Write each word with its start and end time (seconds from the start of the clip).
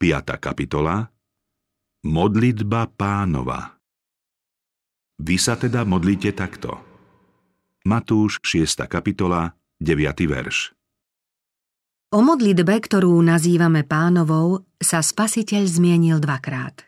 5. 0.00 0.40
kapitola 0.40 1.12
Modlitba 2.08 2.88
pánova 2.88 3.76
Vy 5.20 5.36
sa 5.36 5.60
teda 5.60 5.84
modlíte 5.84 6.32
takto. 6.32 6.72
Matúš 7.84 8.40
6. 8.40 8.88
kapitola 8.88 9.52
9. 9.76 10.24
verš 10.24 10.72
O 12.16 12.24
modlitbe, 12.24 12.80
ktorú 12.80 13.12
nazývame 13.20 13.84
pánovou, 13.84 14.64
sa 14.80 15.04
spasiteľ 15.04 15.68
zmienil 15.68 16.16
dvakrát. 16.16 16.80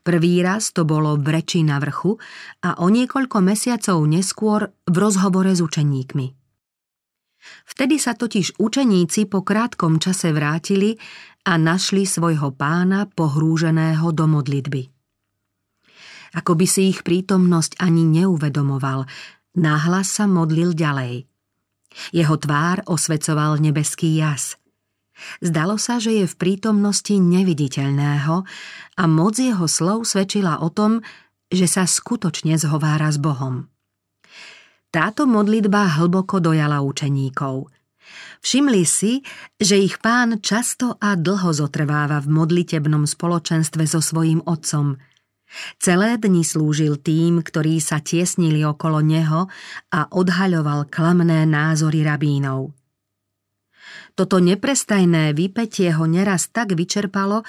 Prvý 0.00 0.40
raz 0.40 0.72
to 0.72 0.88
bolo 0.88 1.12
v 1.20 1.28
reči 1.28 1.60
na 1.60 1.76
vrchu 1.76 2.16
a 2.64 2.80
o 2.80 2.88
niekoľko 2.88 3.44
mesiacov 3.44 4.00
neskôr 4.08 4.72
v 4.88 4.96
rozhovore 4.96 5.52
s 5.52 5.60
učeníkmi. 5.60 6.37
Vtedy 7.68 7.96
sa 8.02 8.18
totiž 8.18 8.58
učeníci 8.58 9.30
po 9.30 9.46
krátkom 9.46 10.02
čase 10.02 10.34
vrátili 10.34 10.98
a 11.46 11.56
našli 11.56 12.04
svojho 12.04 12.52
pána 12.52 13.06
pohrúženého 13.06 14.10
do 14.12 14.26
modlitby. 14.26 14.82
Ako 16.36 16.52
by 16.58 16.66
si 16.68 16.92
ich 16.92 17.00
prítomnosť 17.06 17.80
ani 17.80 18.04
neuvedomoval, 18.04 19.08
náhlas 19.56 20.12
sa 20.12 20.28
modlil 20.28 20.76
ďalej. 20.76 21.24
Jeho 22.12 22.36
tvár 22.36 22.84
osvecoval 22.84 23.56
nebeský 23.64 24.20
jas. 24.20 24.60
Zdalo 25.42 25.80
sa, 25.80 25.98
že 25.98 26.14
je 26.14 26.26
v 26.30 26.38
prítomnosti 26.38 27.10
neviditeľného 27.10 28.34
a 28.94 29.02
moc 29.08 29.34
jeho 29.34 29.66
slov 29.66 30.06
svedčila 30.06 30.62
o 30.62 30.70
tom, 30.70 31.02
že 31.48 31.66
sa 31.66 31.88
skutočne 31.88 32.54
zhovára 32.60 33.08
s 33.10 33.18
Bohom. 33.18 33.66
Táto 34.88 35.28
modlitba 35.28 36.00
hlboko 36.00 36.40
dojala 36.40 36.80
učeníkov– 36.84 37.54
Všimli 38.38 38.82
si, 38.86 39.20
že 39.58 39.76
ich 39.76 39.98
pán 39.98 40.38
často 40.40 40.96
a 41.02 41.18
dlho 41.18 41.50
zotrváva 41.50 42.22
v 42.22 42.28
modlitebnom 42.30 43.04
spoločenstve 43.04 43.84
so 43.84 43.98
svojím 43.98 44.40
otcom. 44.46 44.96
Celé 45.80 46.20
dni 46.20 46.44
slúžil 46.44 47.00
tým, 47.00 47.40
ktorí 47.40 47.80
sa 47.80 48.04
tiesnili 48.04 48.60
okolo 48.68 49.00
neho 49.00 49.48
a 49.88 50.00
odhaľoval 50.12 50.92
klamné 50.92 51.48
názory 51.48 52.04
rabínov. 52.04 52.76
Toto 54.12 54.42
neprestajné 54.42 55.32
vypetie 55.32 55.94
ho 55.94 56.04
neraz 56.04 56.52
tak 56.52 56.76
vyčerpalo, 56.76 57.46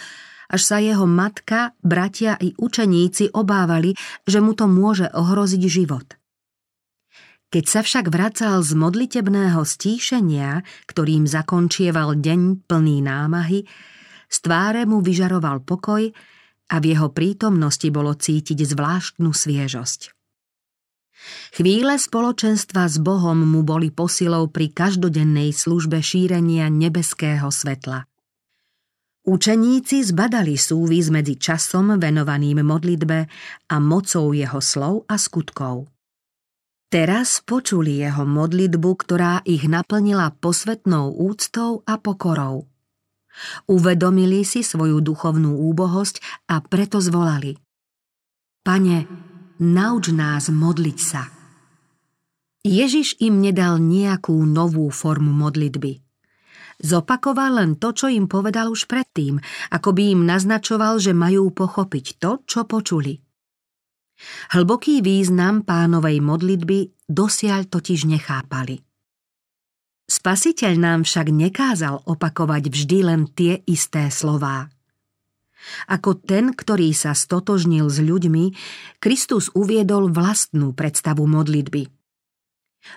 až 0.49 0.61
sa 0.64 0.77
jeho 0.80 1.05
matka, 1.05 1.77
bratia 1.83 2.39
i 2.39 2.55
učeníci 2.55 3.36
obávali, 3.36 3.94
že 4.25 4.39
mu 4.42 4.55
to 4.55 4.66
môže 4.66 5.11
ohroziť 5.11 5.61
život. 5.67 6.19
Keď 7.50 7.66
sa 7.66 7.81
však 7.81 8.14
vracal 8.14 8.61
z 8.61 8.78
modlitebného 8.78 9.66
stíšenia, 9.66 10.61
ktorým 10.86 11.25
zakončieval 11.25 12.22
deň 12.22 12.69
plný 12.69 13.02
námahy, 13.02 13.66
z 14.30 14.38
tváre 14.45 14.86
mu 14.86 15.02
vyžaroval 15.02 15.66
pokoj 15.66 16.14
a 16.70 16.75
v 16.77 16.86
jeho 16.94 17.09
prítomnosti 17.09 17.89
bolo 17.89 18.14
cítiť 18.14 18.61
zvláštnu 18.70 19.33
sviežosť. 19.33 20.14
Chvíle 21.58 21.97
spoločenstva 21.97 22.86
s 22.86 23.02
Bohom 23.02 23.42
mu 23.42 23.66
boli 23.66 23.89
posilou 23.89 24.47
pri 24.53 24.70
každodennej 24.70 25.50
službe 25.50 26.00
šírenia 26.00 26.70
nebeského 26.70 27.50
svetla. 27.50 28.05
Učeníci 29.25 30.05
zbadali 30.05 30.55
súvis 30.55 31.11
medzi 31.11 31.36
časom 31.36 31.97
venovaným 31.97 32.64
modlitbe 32.64 33.20
a 33.67 33.75
mocou 33.81 34.31
jeho 34.31 34.61
slov 34.64 35.09
a 35.09 35.20
skutkov. 35.20 35.89
Teraz 36.90 37.45
počuli 37.45 38.02
jeho 38.02 38.26
modlitbu, 38.26 38.90
ktorá 38.98 39.45
ich 39.45 39.70
naplnila 39.70 40.34
posvetnou 40.34 41.14
úctou 41.22 41.86
a 41.86 42.02
pokorou. 42.02 42.66
Uvedomili 43.70 44.42
si 44.42 44.66
svoju 44.66 44.98
duchovnú 44.98 45.54
úbohosť 45.70 46.50
a 46.50 46.66
preto 46.66 46.98
zvolali. 46.98 47.62
Pane, 48.66 49.06
nauč 49.62 50.10
nás 50.17 50.50
modliť 50.50 50.98
sa. 50.98 51.30
Ježiš 52.66 53.22
im 53.22 53.38
nedal 53.38 53.78
nejakú 53.78 54.33
novú 54.49 54.89
formu 54.89 55.30
modlitby. 55.30 56.02
Zopakoval 56.82 57.61
len 57.61 57.72
to, 57.78 57.94
čo 57.94 58.10
im 58.10 58.26
povedal 58.26 58.66
už 58.73 58.89
predtým, 58.89 59.38
ako 59.70 59.94
by 59.94 60.17
im 60.17 60.26
naznačoval, 60.26 60.98
že 60.98 61.14
majú 61.14 61.54
pochopiť 61.54 62.17
to, 62.17 62.42
čo 62.49 62.66
počuli– 62.66 63.22
Hlboký 64.53 64.99
význam 64.99 65.63
pánovej 65.63 66.19
modlitby 66.19 67.09
dosiaľ 67.09 67.67
totiž 67.67 68.07
nechápali. 68.07 68.83
Spasiteľ 70.09 70.73
nám 70.80 70.99
však 71.05 71.30
nekázal 71.30 72.02
opakovať 72.03 72.63
vždy 72.73 72.99
len 73.05 73.21
tie 73.30 73.61
isté 73.69 74.09
slová. 74.09 74.67
Ako 75.91 76.17
ten, 76.17 76.55
ktorý 76.55 76.95
sa 76.95 77.13
stotožnil 77.13 77.85
s 77.91 77.99
ľuďmi, 78.02 78.45
Kristus 79.03 79.52
uviedol 79.53 80.09
vlastnú 80.09 80.71
predstavu 80.73 81.27
modlitby– 81.27 81.83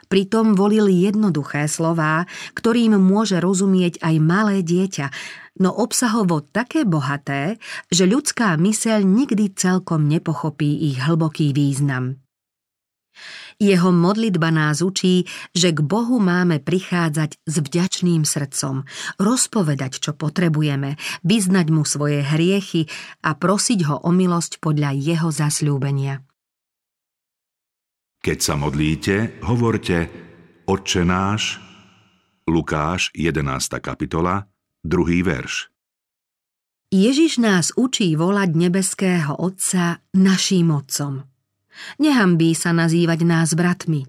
Pritom 0.07 0.55
volil 0.55 0.89
jednoduché 0.89 1.67
slová, 1.67 2.25
ktorým 2.55 2.97
môže 2.97 3.43
rozumieť 3.43 3.99
aj 4.01 4.15
malé 4.23 4.57
dieťa, 4.63 5.11
no 5.61 5.75
obsahovo 5.75 6.41
také 6.41 6.87
bohaté, 6.87 7.59
že 7.91 8.09
ľudská 8.09 8.57
myseľ 8.57 9.03
nikdy 9.05 9.53
celkom 9.53 10.07
nepochopí 10.09 10.89
ich 10.91 11.03
hlboký 11.03 11.53
význam. 11.53 12.23
Jeho 13.61 13.93
modlitba 13.93 14.49
nás 14.49 14.81
učí, 14.81 15.29
že 15.53 15.71
k 15.71 15.85
Bohu 15.85 16.17
máme 16.19 16.59
prichádzať 16.59 17.37
s 17.45 17.55
vďačným 17.61 18.25
srdcom, 18.25 18.89
rozpovedať, 19.21 20.01
čo 20.01 20.17
potrebujeme, 20.17 20.97
vyznať 21.23 21.67
mu 21.69 21.85
svoje 21.85 22.25
hriechy 22.25 22.89
a 23.23 23.37
prosiť 23.37 23.79
ho 23.87 23.97
o 24.03 24.11
milosť 24.11 24.59
podľa 24.59 24.97
jeho 24.97 25.29
zasľúbenia. 25.29 26.25
Keď 28.23 28.39
sa 28.39 28.55
modlíte, 28.55 29.43
hovorte 29.43 30.07
Otče 30.71 31.03
náš, 31.03 31.59
Lukáš 32.47 33.11
11. 33.19 33.83
kapitola, 33.83 34.47
2. 34.87 35.27
verš. 35.27 35.75
Ježiš 36.95 37.43
nás 37.43 37.75
učí 37.75 38.15
volať 38.15 38.55
nebeského 38.55 39.35
Otca 39.35 39.99
naším 40.15 40.71
Otcom. 40.71 41.27
Nehambí 41.99 42.55
sa 42.55 42.71
nazývať 42.71 43.27
nás 43.27 43.59
bratmi. 43.59 44.07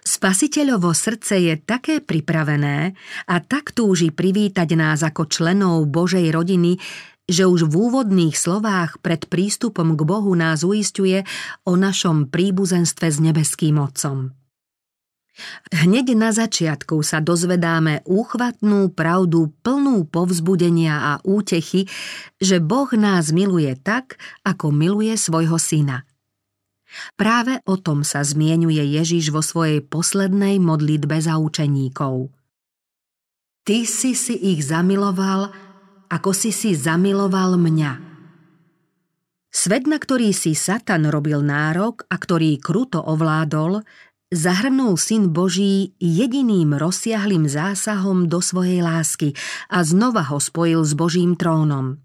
Spasiteľovo 0.00 0.96
srdce 0.96 1.44
je 1.44 1.54
také 1.60 2.00
pripravené 2.00 2.96
a 3.28 3.36
tak 3.44 3.76
túži 3.76 4.16
privítať 4.16 4.80
nás 4.80 5.04
ako 5.04 5.28
členov 5.28 5.84
Božej 5.92 6.32
rodiny, 6.32 6.80
že 7.24 7.48
už 7.48 7.68
v 7.68 7.74
úvodných 7.88 8.36
slovách 8.36 9.00
pred 9.00 9.24
prístupom 9.24 9.96
k 9.96 10.02
Bohu 10.04 10.32
nás 10.36 10.60
uistuje 10.60 11.24
o 11.64 11.72
našom 11.76 12.28
príbuzenstve 12.28 13.06
s 13.08 13.18
nebeským 13.20 13.80
Otcom. 13.80 14.36
Hneď 15.74 16.14
na 16.14 16.30
začiatku 16.30 17.02
sa 17.02 17.18
dozvedáme 17.18 18.06
úchvatnú 18.06 18.94
pravdu 18.94 19.50
plnú 19.66 20.06
povzbudenia 20.06 20.94
a 20.94 21.12
útechy, 21.26 21.90
že 22.38 22.62
Boh 22.62 22.86
nás 22.94 23.34
miluje 23.34 23.74
tak, 23.74 24.14
ako 24.46 24.70
miluje 24.70 25.18
svojho 25.18 25.58
syna. 25.58 26.06
Práve 27.18 27.58
o 27.66 27.74
tom 27.74 28.06
sa 28.06 28.22
zmienuje 28.22 28.78
Ježiš 28.78 29.34
vo 29.34 29.42
svojej 29.42 29.82
poslednej 29.82 30.62
modlitbe 30.62 31.18
za 31.18 31.42
učeníkov. 31.42 32.30
Ty 33.66 33.78
si 33.82 34.14
si 34.14 34.38
ich 34.38 34.62
zamiloval, 34.62 35.50
ako 36.08 36.30
si 36.36 36.50
si 36.50 36.76
zamiloval 36.76 37.56
mňa. 37.56 37.92
Svet, 39.54 39.86
na 39.86 40.02
ktorý 40.02 40.34
si 40.34 40.58
Satan 40.58 41.06
robil 41.06 41.38
nárok 41.38 42.02
a 42.10 42.18
ktorý 42.18 42.58
kruto 42.58 42.98
ovládol, 42.98 43.86
zahrnul 44.34 44.98
Syn 44.98 45.30
Boží 45.30 45.94
jediným 46.02 46.74
rozsiahlým 46.74 47.46
zásahom 47.46 48.26
do 48.26 48.42
svojej 48.42 48.82
lásky 48.82 49.38
a 49.70 49.86
znova 49.86 50.26
ho 50.26 50.42
spojil 50.42 50.82
s 50.82 50.98
Božím 50.98 51.38
trónom. 51.38 52.02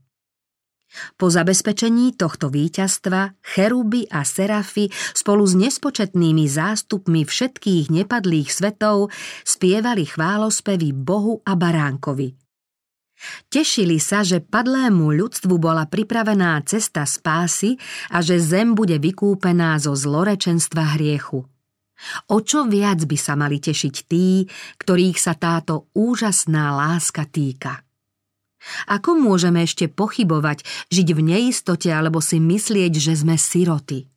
Po 1.17 1.29
zabezpečení 1.29 2.17
tohto 2.17 2.49
víťazstva 2.49 3.37
cheruby 3.41 4.09
a 4.09 4.25
serafy 4.25 4.89
spolu 5.13 5.45
s 5.45 5.53
nespočetnými 5.53 6.49
zástupmi 6.49 7.25
všetkých 7.25 7.93
nepadlých 7.93 8.49
svetov 8.49 9.13
spievali 9.45 10.05
chválospevy 10.05 10.89
Bohu 10.93 11.41
a 11.45 11.53
Baránkovi– 11.53 12.29
Tešili 13.51 13.99
sa, 13.99 14.23
že 14.23 14.39
padlému 14.39 15.11
ľudstvu 15.11 15.59
bola 15.59 15.83
pripravená 15.83 16.55
cesta 16.63 17.03
spásy 17.03 17.75
a 18.15 18.23
že 18.23 18.39
zem 18.39 18.71
bude 18.71 18.95
vykúpená 18.95 19.75
zo 19.75 19.91
zlorečenstva 19.91 20.95
hriechu. 20.95 21.43
O 22.31 22.37
čo 22.39 22.63
viac 22.63 23.03
by 23.03 23.17
sa 23.19 23.35
mali 23.35 23.59
tešiť 23.59 23.95
tí, 24.07 24.47
ktorých 24.79 25.19
sa 25.19 25.35
táto 25.35 25.91
úžasná 25.91 26.71
láska 26.71 27.27
týka? 27.27 27.83
Ako 28.87 29.19
môžeme 29.19 29.63
ešte 29.67 29.91
pochybovať, 29.91 30.63
žiť 30.91 31.07
v 31.15 31.19
neistote 31.19 31.91
alebo 31.91 32.23
si 32.23 32.39
myslieť, 32.39 32.93
že 32.95 33.13
sme 33.19 33.35
siroty? 33.35 34.07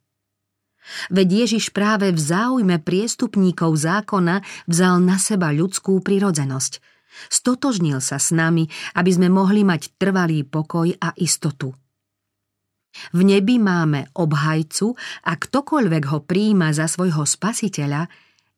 Veď 1.14 1.46
Ježiš 1.46 1.70
práve 1.70 2.10
v 2.10 2.19
záujme 2.19 2.82
priestupníkov 2.82 3.78
zákona 3.78 4.43
vzal 4.66 4.99
na 5.02 5.19
seba 5.19 5.50
ľudskú 5.50 5.99
prirodzenosť– 6.02 6.78
Stotožnil 7.29 8.00
sa 8.00 8.17
s 8.17 8.32
nami, 8.32 8.67
aby 8.97 9.11
sme 9.12 9.29
mohli 9.29 9.62
mať 9.62 9.97
trvalý 10.00 10.44
pokoj 10.49 10.88
a 10.99 11.12
istotu. 11.17 11.76
V 13.12 13.20
nebi 13.25 13.56
máme 13.56 14.12
obhajcu 14.12 14.93
a 15.25 15.32
ktokoľvek 15.32 16.03
ho 16.12 16.19
príjma 16.25 16.76
za 16.76 16.85
svojho 16.85 17.25
spasiteľa, 17.25 18.09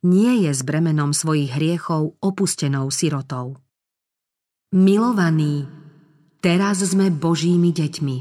nie 0.05 0.45
je 0.45 0.53
s 0.53 0.61
bremenom 0.67 1.17
svojich 1.17 1.55
hriechov 1.55 2.19
opustenou 2.21 2.91
sirotou. 2.91 3.56
Milovaní, 4.75 5.65
teraz 6.43 6.83
sme 6.83 7.15
Božími 7.15 7.71
deťmi. 7.71 8.19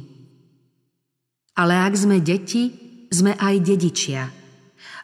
Ale 1.57 1.73
ak 1.81 1.93
sme 1.97 2.21
deti, 2.21 2.69
sme 3.09 3.33
aj 3.33 3.55
dedičia. 3.61 4.29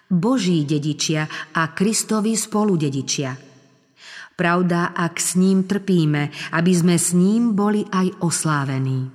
Boží 0.09 0.65
dedičia 0.65 1.29
a 1.53 1.73
Kristovi 1.73 2.33
spoludedičia. 2.33 3.48
Pravda, 4.39 4.95
ak 4.95 5.19
s 5.19 5.35
ním 5.35 5.67
trpíme, 5.67 6.55
aby 6.55 6.71
sme 6.71 6.95
s 6.95 7.11
ním 7.11 7.59
boli 7.59 7.83
aj 7.91 8.23
oslávení. 8.23 9.11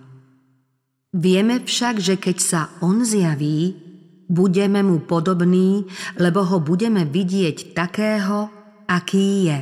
Vieme 1.16 1.64
však, 1.64 1.96
že 1.96 2.20
keď 2.20 2.36
sa 2.36 2.60
on 2.84 3.08
zjaví, 3.08 3.72
budeme 4.28 4.84
mu 4.84 5.00
podobní, 5.00 5.88
lebo 6.20 6.44
ho 6.44 6.60
budeme 6.60 7.08
vidieť 7.08 7.72
takého, 7.72 8.52
aký 8.84 9.48
je. 9.48 9.58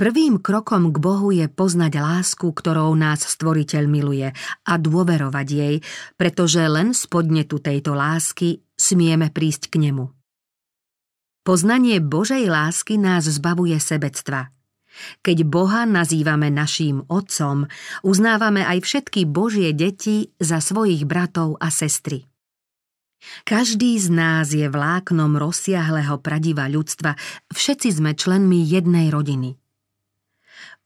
Prvým 0.00 0.40
krokom 0.40 0.92
k 0.92 0.96
Bohu 0.96 1.28
je 1.36 1.44
poznať 1.52 2.00
lásku, 2.00 2.48
ktorou 2.48 2.96
nás 2.96 3.20
Stvoriteľ 3.20 3.84
miluje 3.84 4.32
a 4.64 4.72
dôverovať 4.80 5.46
jej, 5.52 5.76
pretože 6.16 6.64
len 6.64 6.96
z 6.96 7.04
podnetu 7.04 7.60
tejto 7.60 7.92
lásky 7.92 8.64
smieme 8.80 9.28
prísť 9.28 9.68
k 9.68 9.88
nemu. 9.92 10.15
Poznanie 11.46 12.02
Božej 12.02 12.50
lásky 12.50 12.98
nás 12.98 13.30
zbavuje 13.30 13.78
sebectva– 13.78 14.50
keď 15.20 15.44
Boha 15.44 15.84
nazývame 15.84 16.48
naším 16.48 17.04
Otcom, 17.06 17.68
uznávame 18.00 18.64
aj 18.64 18.80
všetky 18.80 19.28
Božie 19.28 19.76
deti 19.76 20.32
za 20.40 20.64
svojich 20.64 21.04
bratov 21.04 21.60
a 21.60 21.68
sestry. 21.68 22.24
Každý 23.42 23.98
z 23.98 24.08
nás 24.12 24.54
je 24.54 24.68
vláknom 24.70 25.34
rozsiahleho 25.34 26.20
pradiva 26.22 26.70
ľudstva, 26.70 27.18
všetci 27.50 27.88
sme 27.98 28.14
členmi 28.14 28.62
jednej 28.62 29.10
rodiny. 29.10 29.58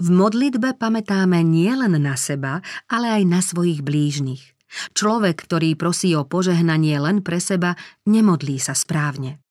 V 0.00 0.08
modlitbe 0.08 0.80
pamätáme 0.80 1.44
nielen 1.44 2.00
na 2.00 2.16
seba, 2.16 2.64
ale 2.88 3.20
aj 3.20 3.22
na 3.28 3.40
svojich 3.44 3.84
blížnych. 3.84 4.56
Človek, 4.96 5.36
ktorý 5.44 5.76
prosí 5.76 6.16
o 6.16 6.24
požehnanie 6.24 6.96
len 6.96 7.20
pre 7.20 7.42
seba, 7.42 7.76
nemodlí 8.08 8.56
sa 8.56 8.72
správne. 8.72 9.42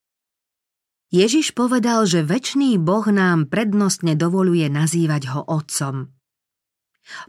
Ježiš 1.09 1.57
povedal, 1.57 2.05
že 2.05 2.21
väčší 2.21 2.77
Boh 2.77 3.01
nám 3.09 3.49
prednostne 3.49 4.13
dovoluje 4.13 4.69
nazývať 4.69 5.33
ho 5.33 5.41
Otcom. 5.41 6.13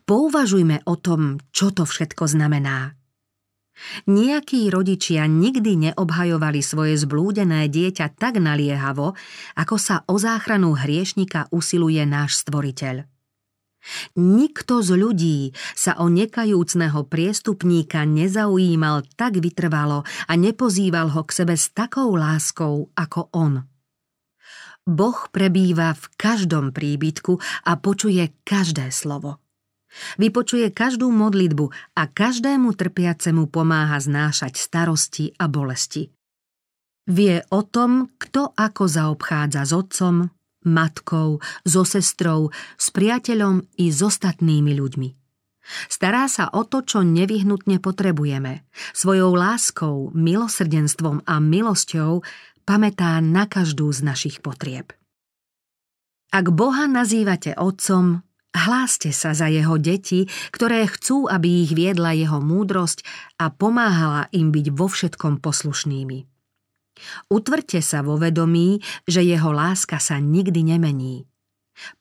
Pouvažujme 0.05 0.85
o 0.85 1.01
tom, 1.01 1.41
čo 1.49 1.73
to 1.73 1.89
všetko 1.89 2.29
znamená. 2.29 3.01
Nijakí 4.05 4.69
rodičia 4.69 5.25
nikdy 5.25 5.89
neobhajovali 5.89 6.61
svoje 6.61 7.01
zblúdené 7.01 7.65
dieťa 7.73 8.13
tak 8.21 8.37
naliehavo, 8.37 9.17
ako 9.57 9.77
sa 9.81 10.05
o 10.05 10.21
záchranu 10.21 10.77
hriešnika 10.77 11.49
usiluje 11.49 12.05
náš 12.05 12.45
stvoriteľ. 12.45 13.09
Nikto 14.21 14.85
z 14.85 14.91
ľudí 14.93 15.41
sa 15.73 15.97
o 16.05 16.13
nekajúcného 16.13 17.09
priestupníka 17.09 18.05
nezaujímal 18.05 19.09
tak 19.17 19.41
vytrvalo 19.41 20.05
a 20.05 20.33
nepozýval 20.37 21.09
ho 21.17 21.25
k 21.25 21.33
sebe 21.33 21.57
s 21.57 21.73
takou 21.73 22.13
láskou 22.13 22.93
ako 22.93 23.33
on. 23.33 23.70
Boh 24.89 25.19
prebýva 25.31 25.93
v 25.93 26.05
každom 26.17 26.73
príbytku 26.73 27.37
a 27.69 27.73
počuje 27.77 28.33
každé 28.45 28.89
slovo. 28.95 29.41
Vypočuje 30.17 30.71
každú 30.71 31.11
modlitbu 31.11 31.67
a 31.99 32.03
každému 32.07 32.79
trpiacemu 32.79 33.51
pomáha 33.51 33.99
znášať 33.99 34.55
starosti 34.55 35.35
a 35.35 35.51
bolesti. 35.51 36.15
Vie 37.11 37.43
o 37.51 37.67
tom, 37.67 38.15
kto 38.23 38.55
ako 38.55 38.87
zaobchádza 38.87 39.67
s 39.67 39.73
otcom, 39.75 40.31
matkou, 40.63 41.43
so 41.67 41.83
sestrou, 41.83 42.55
s 42.79 42.95
priateľom 42.95 43.67
i 43.83 43.91
s 43.91 43.99
ostatnými 43.99 44.79
ľuďmi. 44.79 45.09
Stará 45.87 46.27
sa 46.27 46.51
o 46.51 46.67
to, 46.67 46.83
čo 46.83 47.07
nevyhnutne 47.07 47.79
potrebujeme. 47.79 48.67
Svojou 48.91 49.39
láskou, 49.39 50.11
milosrdenstvom 50.17 51.23
a 51.27 51.39
milosťou 51.39 52.27
pamätá 52.65 53.19
na 53.21 53.45
každú 53.47 53.91
z 53.93 54.01
našich 54.05 54.41
potrieb. 54.45 54.93
Ak 56.31 56.47
Boha 56.55 56.87
nazývate 56.87 57.59
otcom, 57.59 58.23
hláste 58.55 59.11
sa 59.11 59.35
za 59.35 59.51
jeho 59.51 59.79
deti, 59.83 60.31
ktoré 60.55 60.87
chcú, 60.87 61.27
aby 61.27 61.67
ich 61.67 61.75
viedla 61.75 62.15
jeho 62.15 62.39
múdrosť 62.39 63.03
a 63.43 63.51
pomáhala 63.51 64.31
im 64.31 64.55
byť 64.55 64.67
vo 64.71 64.87
všetkom 64.87 65.43
poslušnými. 65.43 66.19
Utvrte 67.33 67.81
sa 67.81 68.05
vo 68.05 68.21
vedomí, 68.21 68.79
že 69.09 69.25
jeho 69.27 69.51
láska 69.51 69.99
sa 69.99 70.23
nikdy 70.23 70.77
nemení. 70.77 71.27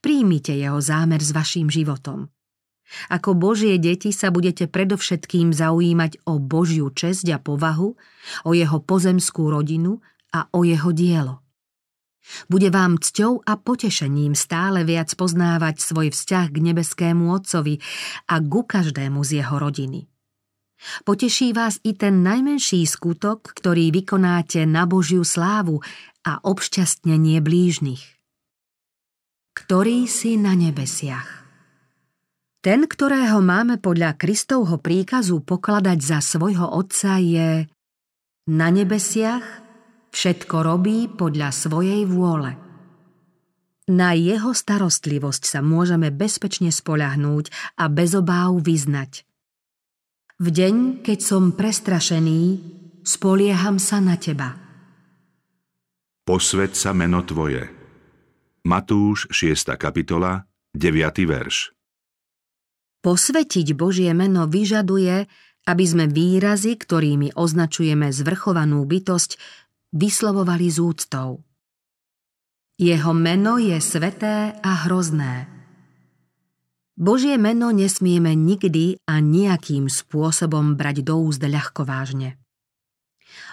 Príjmite 0.03 0.53
jeho 0.53 0.77
zámer 0.83 1.23
s 1.23 1.31
vašim 1.31 1.71
životom. 1.71 2.27
Ako 3.13 3.37
Božie 3.37 3.77
deti 3.77 4.09
sa 4.09 4.33
budete 4.33 4.65
predovšetkým 4.65 5.53
zaujímať 5.53 6.25
o 6.25 6.41
Božiu 6.41 6.89
česť 6.89 7.25
a 7.33 7.37
povahu, 7.37 7.93
o 8.45 8.51
jeho 8.51 8.77
pozemskú 8.81 9.53
rodinu 9.53 10.01
a 10.33 10.49
o 10.53 10.65
jeho 10.65 10.91
dielo. 10.93 11.41
Bude 12.45 12.69
vám 12.69 13.01
cťou 13.01 13.41
a 13.41 13.57
potešením 13.57 14.37
stále 14.37 14.85
viac 14.85 15.09
poznávať 15.17 15.81
svoj 15.81 16.13
vzťah 16.13 16.45
k 16.53 16.57
nebeskému 16.61 17.31
Otcovi 17.33 17.81
a 18.29 18.37
ku 18.37 18.61
každému 18.67 19.23
z 19.25 19.41
jeho 19.41 19.55
rodiny. 19.57 20.05
Poteší 21.03 21.51
vás 21.51 21.81
i 21.83 21.91
ten 21.91 22.23
najmenší 22.23 22.87
skutok, 22.87 23.51
ktorý 23.51 23.91
vykonáte 23.91 24.63
na 24.63 24.87
Božiu 24.87 25.27
slávu 25.27 25.83
a 26.23 26.39
obšťastnenie 26.39 27.43
blížnych. 27.43 28.03
Ktorý 29.59 30.07
si 30.07 30.39
na 30.39 30.55
nebesiach. 30.55 31.43
Ten, 32.63 32.87
ktorého 32.87 33.39
máme 33.43 33.79
podľa 33.79 34.15
Kristovho 34.19 34.79
príkazu 34.79 35.43
pokladať 35.43 35.99
za 35.99 36.19
svojho 36.23 36.67
Otca, 36.67 37.19
je 37.19 37.67
na 38.47 38.67
nebesiach 38.71 39.43
Všetko 40.09 40.55
robí 40.65 41.05
podľa 41.09 41.53
svojej 41.53 42.03
vôle. 42.09 42.57
Na 43.89 44.13
jeho 44.13 44.53
starostlivosť 44.53 45.43
sa 45.49 45.59
môžeme 45.65 46.13
bezpečne 46.13 46.69
spoľahnúť 46.69 47.75
a 47.81 47.89
bez 47.89 48.13
obáv 48.13 48.61
vyznať. 48.61 49.25
V 50.39 50.47
deň, 50.53 51.01
keď 51.01 51.19
som 51.19 51.51
prestrašený, 51.57 52.41
spolieham 53.01 53.81
sa 53.81 53.97
na 53.97 54.15
teba. 54.15 54.53
Posved 56.21 56.77
sa 56.77 56.93
meno 56.93 57.25
Tvoje. 57.25 57.65
Matúš 58.61 59.25
6. 59.33 59.73
kapitola, 59.81 60.45
9. 60.77 61.25
verš. 61.25 61.73
Posvetiť 63.01 63.73
Božie 63.73 64.13
meno 64.13 64.45
vyžaduje, 64.45 65.25
aby 65.65 65.85
sme 65.89 66.05
výrazy, 66.05 66.77
ktorými 66.77 67.33
označujeme 67.33 68.13
zvrchovanú 68.13 68.85
bytosť, 68.85 69.31
vyslovovali 69.93 70.69
z 70.69 70.77
úctou. 70.81 71.29
Jeho 72.79 73.11
meno 73.11 73.59
je 73.59 73.75
sveté 73.83 74.55
a 74.55 74.87
hrozné. 74.87 75.51
Božie 76.99 77.39
meno 77.39 77.71
nesmieme 77.71 78.35
nikdy 78.35 78.99
a 79.07 79.23
nejakým 79.23 79.87
spôsobom 79.87 80.75
brať 80.75 81.03
do 81.03 81.19
úzd 81.19 81.43
ľahko 81.43 81.87
vážne. 81.87 82.39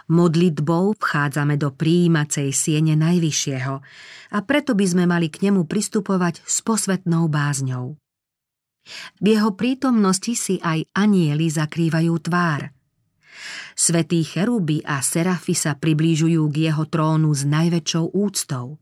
Modlitbou 0.07 0.95
vchádzame 0.99 1.59
do 1.59 1.75
príjímacej 1.75 2.55
siene 2.55 2.95
Najvyššieho 2.95 3.75
a 4.35 4.38
preto 4.47 4.78
by 4.78 4.87
sme 4.87 5.05
mali 5.11 5.31
k 5.31 5.50
nemu 5.50 5.66
pristupovať 5.66 6.43
s 6.47 6.62
posvetnou 6.62 7.26
bázňou. 7.26 7.99
V 9.19 9.25
jeho 9.26 9.50
prítomnosti 9.59 10.38
si 10.38 10.62
aj 10.62 10.87
anieli 10.95 11.50
zakrývajú 11.50 12.14
tvár– 12.23 12.71
Svetí 13.76 14.25
cheruby 14.25 14.81
a 14.85 15.05
serafy 15.05 15.52
sa 15.52 15.76
priblížujú 15.76 16.43
k 16.49 16.71
jeho 16.71 16.85
trónu 16.88 17.33
s 17.33 17.45
najväčšou 17.45 18.16
úctou. 18.16 18.81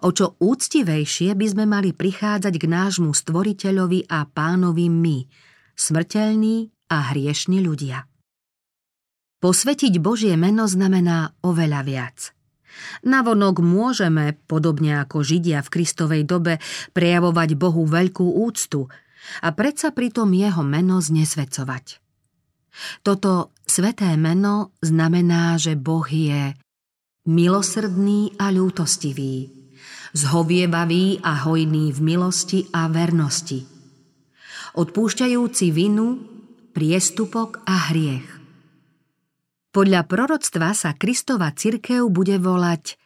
O 0.00 0.08
čo 0.10 0.36
úctivejšie 0.40 1.36
by 1.36 1.46
sme 1.46 1.64
mali 1.68 1.92
prichádzať 1.92 2.54
k 2.56 2.64
nášmu 2.66 3.12
stvoriteľovi 3.12 4.08
a 4.08 4.24
pánovi 4.26 4.86
my, 4.88 5.18
smrteľní 5.76 6.72
a 6.90 7.14
hriešni 7.14 7.60
ľudia. 7.62 8.04
Posvetiť 9.40 9.96
Božie 10.04 10.36
meno 10.36 10.68
znamená 10.68 11.32
oveľa 11.40 11.80
viac. 11.80 12.18
Navonok 13.02 13.64
môžeme, 13.64 14.36
podobne 14.44 15.00
ako 15.00 15.24
Židia 15.24 15.64
v 15.64 15.72
Kristovej 15.80 16.22
dobe, 16.28 16.60
prejavovať 16.92 17.56
Bohu 17.56 17.88
veľkú 17.88 18.44
úctu 18.44 18.92
a 19.40 19.48
predsa 19.52 19.92
pritom 19.96 20.28
jeho 20.32 20.60
meno 20.60 21.00
znesvedcovať. 21.00 22.00
Toto 23.02 23.52
sveté 23.68 24.16
meno 24.16 24.74
znamená, 24.80 25.58
že 25.60 25.76
Boh 25.78 26.06
je 26.06 26.54
milosrdný 27.28 28.34
a 28.40 28.50
ľútostivý, 28.50 29.52
zhovievavý 30.16 31.22
a 31.22 31.46
hojný 31.46 31.92
v 31.94 32.00
milosti 32.00 32.66
a 32.72 32.88
vernosti, 32.88 33.62
odpúšťajúci 34.74 35.66
vinu, 35.70 36.18
priestupok 36.72 37.62
a 37.68 37.92
hriech. 37.92 38.26
Podľa 39.70 40.02
proroctva 40.10 40.74
sa 40.74 40.98
Kristova 40.98 41.54
cirkev 41.54 42.10
bude 42.10 42.42
volať 42.42 42.98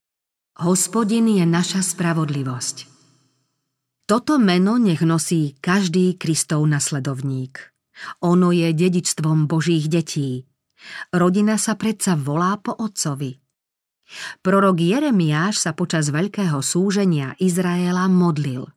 Hospodin 0.54 1.26
je 1.28 1.42
naša 1.44 1.82
spravodlivosť. 1.82 2.86
Toto 4.06 4.38
meno 4.38 4.78
nech 4.78 5.02
nosí 5.02 5.58
každý 5.58 6.14
Kristov 6.14 6.62
nasledovník. 6.70 7.73
Ono 8.26 8.50
je 8.50 8.72
dedičstvom 8.74 9.46
Božích 9.46 9.86
detí. 9.88 10.44
Rodina 11.14 11.56
sa 11.56 11.78
predsa 11.78 12.18
volá 12.18 12.58
po 12.60 12.74
otcovi. 12.74 13.38
Prorok 14.44 14.76
Jeremiáš 14.78 15.64
sa 15.64 15.72
počas 15.72 16.12
veľkého 16.12 16.60
súženia 16.60 17.32
Izraela 17.40 18.04
modlil. 18.10 18.68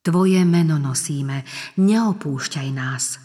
Tvoje 0.00 0.44
meno 0.44 0.76
nosíme, 0.80 1.44
neopúšťaj 1.80 2.68
nás. 2.72 3.20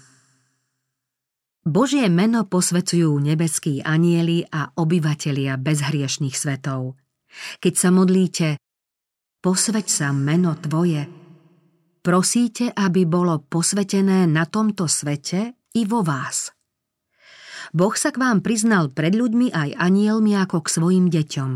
Božie 1.66 2.06
meno 2.14 2.46
posvecujú 2.46 3.10
nebeskí 3.18 3.82
anieli 3.82 4.46
a 4.46 4.70
obyvatelia 4.78 5.58
bezhriešných 5.58 6.36
svetov. 6.38 7.00
Keď 7.60 7.74
sa 7.74 7.90
modlíte 7.90 8.48
posveď 9.46 9.86
sa 9.86 10.10
meno 10.10 10.58
Tvoje. 10.58 11.25
Prosíte, 12.06 12.70
aby 12.70 13.10
bolo 13.10 13.42
posvetené 13.42 14.30
na 14.30 14.46
tomto 14.46 14.86
svete 14.86 15.58
i 15.74 15.90
vo 15.90 16.06
vás. 16.06 16.54
Boh 17.74 17.98
sa 17.98 18.14
k 18.14 18.22
vám 18.22 18.46
priznal 18.46 18.94
pred 18.94 19.18
ľuďmi 19.18 19.50
aj 19.50 19.74
anielmi 19.74 20.38
ako 20.38 20.62
k 20.62 20.68
svojim 20.70 21.06
deťom. 21.10 21.52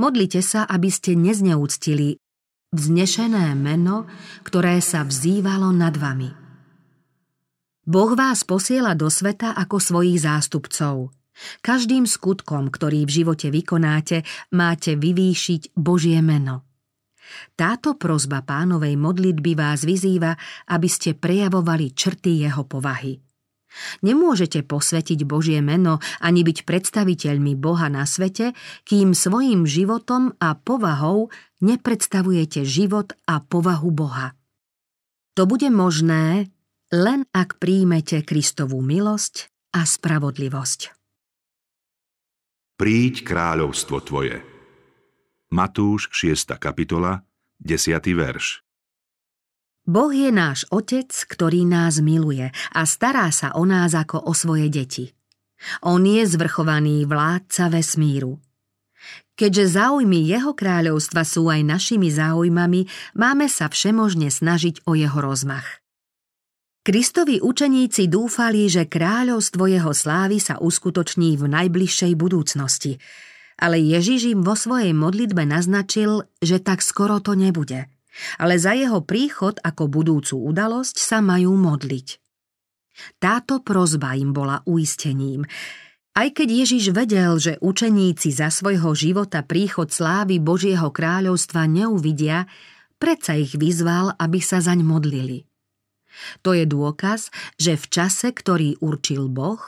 Modlite 0.00 0.40
sa, 0.40 0.64
aby 0.64 0.88
ste 0.88 1.12
nezneúctili 1.20 2.16
vznešené 2.72 3.52
meno, 3.60 4.08
ktoré 4.40 4.80
sa 4.80 5.04
vzývalo 5.04 5.68
nad 5.76 5.92
vami. 6.00 6.32
Boh 7.84 8.16
vás 8.16 8.40
posiela 8.48 8.96
do 8.96 9.12
sveta 9.12 9.52
ako 9.52 9.84
svojich 9.84 10.24
zástupcov. 10.24 11.12
Každým 11.60 12.08
skutkom, 12.08 12.72
ktorý 12.72 13.04
v 13.04 13.14
živote 13.20 13.52
vykonáte, 13.52 14.24
máte 14.48 14.96
vyvýšiť 14.96 15.76
Božie 15.76 16.24
meno. 16.24 16.73
Táto 17.54 17.94
prozba 17.94 18.42
pánovej 18.42 18.94
modlitby 18.98 19.56
vás 19.56 19.82
vyzýva, 19.82 20.36
aby 20.70 20.88
ste 20.88 21.16
prejavovali 21.16 21.92
črty 21.92 22.44
jeho 22.44 22.64
povahy. 22.66 23.20
Nemôžete 24.06 24.62
posvetiť 24.62 25.26
Božie 25.26 25.58
meno 25.58 25.98
ani 26.22 26.46
byť 26.46 26.62
predstaviteľmi 26.62 27.58
Boha 27.58 27.90
na 27.90 28.06
svete, 28.06 28.54
kým 28.86 29.18
svojim 29.18 29.66
životom 29.66 30.38
a 30.38 30.54
povahou 30.54 31.34
nepredstavujete 31.58 32.62
život 32.62 33.18
a 33.26 33.42
povahu 33.42 33.90
Boha. 33.90 34.38
To 35.34 35.50
bude 35.50 35.66
možné 35.74 36.54
len 36.94 37.26
ak 37.34 37.58
príjmete 37.58 38.22
Kristovú 38.22 38.78
milosť 38.78 39.50
a 39.74 39.82
spravodlivosť. 39.82 40.94
Príď 42.78 43.26
kráľovstvo 43.26 43.98
Tvoje. 44.06 44.53
Matúš 45.54 46.10
6. 46.10 46.58
kapitola, 46.58 47.22
10. 47.62 47.94
verš. 48.10 48.66
Boh 49.86 50.10
je 50.10 50.34
náš 50.34 50.66
Otec, 50.66 51.14
ktorý 51.14 51.62
nás 51.62 52.02
miluje 52.02 52.50
a 52.50 52.82
stará 52.82 53.30
sa 53.30 53.54
o 53.54 53.62
nás 53.62 53.94
ako 53.94 54.18
o 54.18 54.34
svoje 54.34 54.66
deti. 54.66 55.14
On 55.86 56.02
je 56.02 56.26
zvrchovaný 56.26 57.06
vládca 57.06 57.70
vesmíru. 57.70 58.42
Keďže 59.38 59.78
záujmy 59.78 60.26
jeho 60.26 60.58
kráľovstva 60.58 61.22
sú 61.22 61.46
aj 61.46 61.62
našimi 61.62 62.10
záujmami, 62.10 63.14
máme 63.14 63.46
sa 63.46 63.70
všemožne 63.70 64.34
snažiť 64.34 64.82
o 64.90 64.98
jeho 64.98 65.22
rozmach. 65.22 65.78
Kristovi 66.82 67.38
učeníci 67.38 68.10
dúfali, 68.10 68.66
že 68.66 68.90
kráľovstvo 68.90 69.70
jeho 69.70 69.94
slávy 69.94 70.42
sa 70.42 70.58
uskutoční 70.58 71.38
v 71.38 71.46
najbližšej 71.46 72.12
budúcnosti– 72.18 72.98
ale 73.58 73.78
Ježiš 73.78 74.34
im 74.34 74.40
vo 74.42 74.58
svojej 74.58 74.90
modlitbe 74.94 75.46
naznačil, 75.46 76.26
že 76.42 76.58
tak 76.58 76.82
skoro 76.82 77.22
to 77.22 77.38
nebude. 77.38 77.86
Ale 78.38 78.58
za 78.58 78.74
jeho 78.78 79.02
príchod 79.02 79.58
ako 79.62 79.90
budúcu 79.90 80.38
udalosť 80.38 80.96
sa 80.98 81.18
majú 81.18 81.58
modliť. 81.58 82.22
Táto 83.18 83.58
prozba 83.58 84.14
im 84.14 84.30
bola 84.30 84.62
uistením. 84.70 85.42
Aj 86.14 86.30
keď 86.30 86.48
Ježiš 86.62 86.94
vedel, 86.94 87.34
že 87.42 87.58
učeníci 87.58 88.30
za 88.30 88.54
svojho 88.54 88.94
života 88.94 89.42
príchod 89.42 89.90
slávy 89.90 90.38
Božieho 90.38 90.94
kráľovstva 90.94 91.66
neuvidia, 91.66 92.46
predsa 93.02 93.34
ich 93.34 93.58
vyzval, 93.58 94.14
aby 94.14 94.38
sa 94.38 94.62
zaň 94.62 94.86
modlili. 94.86 95.42
To 96.46 96.54
je 96.54 96.62
dôkaz, 96.70 97.34
že 97.58 97.74
v 97.74 97.86
čase, 97.90 98.30
ktorý 98.30 98.78
určil 98.78 99.26
Boh, 99.26 99.58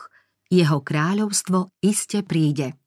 jeho 0.46 0.78
kráľovstvo 0.78 1.74
iste 1.82 2.22
príde. 2.22 2.78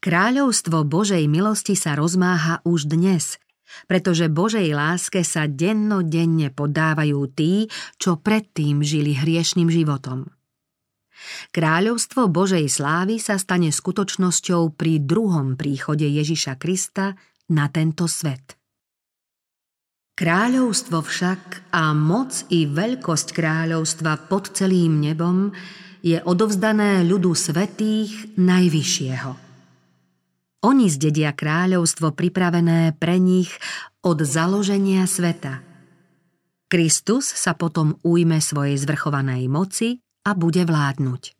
Kráľovstvo 0.00 0.86
Božej 0.86 1.26
milosti 1.26 1.74
sa 1.74 1.98
rozmáha 1.98 2.64
už 2.64 2.88
dnes, 2.88 3.36
pretože 3.84 4.32
Božej 4.32 4.72
láske 4.72 5.20
sa 5.26 5.44
dennodenne 5.44 6.48
podávajú 6.48 7.20
tí, 7.32 7.68
čo 8.00 8.16
predtým 8.16 8.80
žili 8.80 9.12
hriešným 9.12 9.68
životom. 9.68 10.32
Kráľovstvo 11.50 12.30
Božej 12.30 12.70
slávy 12.70 13.18
sa 13.18 13.36
stane 13.36 13.74
skutočnosťou 13.74 14.78
pri 14.78 15.02
druhom 15.02 15.58
príchode 15.58 16.06
Ježiša 16.06 16.56
Krista 16.56 17.18
na 17.50 17.66
tento 17.68 18.06
svet. 18.06 18.54
Kráľovstvo 20.18 20.98
však 20.98 21.70
a 21.74 21.94
moc 21.94 22.46
i 22.50 22.66
veľkosť 22.66 23.28
kráľovstva 23.34 24.26
pod 24.26 24.50
celým 24.50 24.98
nebom 24.98 25.54
je 26.02 26.18
odovzdané 26.22 27.06
ľudu 27.06 27.34
svetých 27.38 28.34
Najvyššieho. 28.34 29.47
Oni 30.58 30.90
zdedia 30.90 31.30
kráľovstvo 31.30 32.18
pripravené 32.18 32.98
pre 32.98 33.22
nich 33.22 33.54
od 34.02 34.18
založenia 34.26 35.06
sveta. 35.06 35.62
Kristus 36.66 37.30
sa 37.30 37.54
potom 37.54 37.94
ujme 38.02 38.42
svojej 38.42 38.74
zvrchovanej 38.74 39.46
moci 39.46 40.02
a 40.26 40.34
bude 40.34 40.66
vládnuť. 40.66 41.38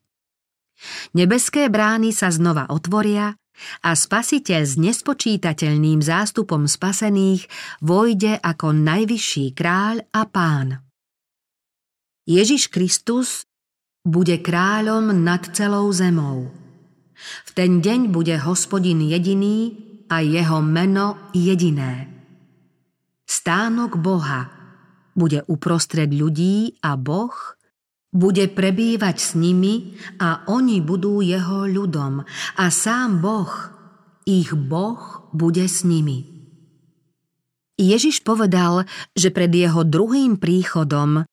Nebeské 1.19 1.67
brány 1.67 2.15
sa 2.15 2.31
znova 2.31 2.71
otvoria 2.71 3.35
a 3.83 3.91
spasiteľ 3.99 4.63
s 4.63 4.79
nespočítateľným 4.79 5.99
zástupom 5.99 6.71
spasených 6.71 7.51
vojde 7.83 8.39
ako 8.39 8.71
najvyšší 8.71 9.47
kráľ 9.59 10.07
a 10.15 10.23
pán. 10.31 10.79
Ježiš 12.23 12.71
Kristus 12.71 13.51
bude 14.07 14.39
kráľom 14.39 15.11
nad 15.11 15.43
celou 15.51 15.91
zemou. 15.91 16.68
V 17.19 17.51
ten 17.55 17.83
deň 17.83 18.15
bude 18.15 18.35
hospodin 18.43 19.03
jediný 19.03 19.75
a 20.09 20.25
jeho 20.25 20.63
meno 20.65 21.31
jediné. 21.35 22.09
Stánok 23.29 24.01
Boha 24.01 24.49
bude 25.13 25.45
uprostred 25.51 26.09
ľudí 26.15 26.79
a 26.81 26.97
Boh 26.97 27.35
bude 28.09 28.49
prebývať 28.49 29.17
s 29.21 29.31
nimi 29.37 30.01
a 30.17 30.49
oni 30.49 30.81
budú 30.81 31.21
jeho 31.21 31.69
ľudom 31.69 32.25
a 32.57 32.65
sám 32.73 33.21
Boh, 33.21 33.53
ich 34.25 34.57
Boh 34.57 35.29
bude 35.37 35.69
s 35.69 35.85
nimi. 35.85 36.25
Ježiš 37.79 38.27
povedal, 38.27 38.89
že 39.15 39.31
pred 39.31 39.53
jeho 39.55 39.87
druhým 39.87 40.41
príchodom 40.41 41.29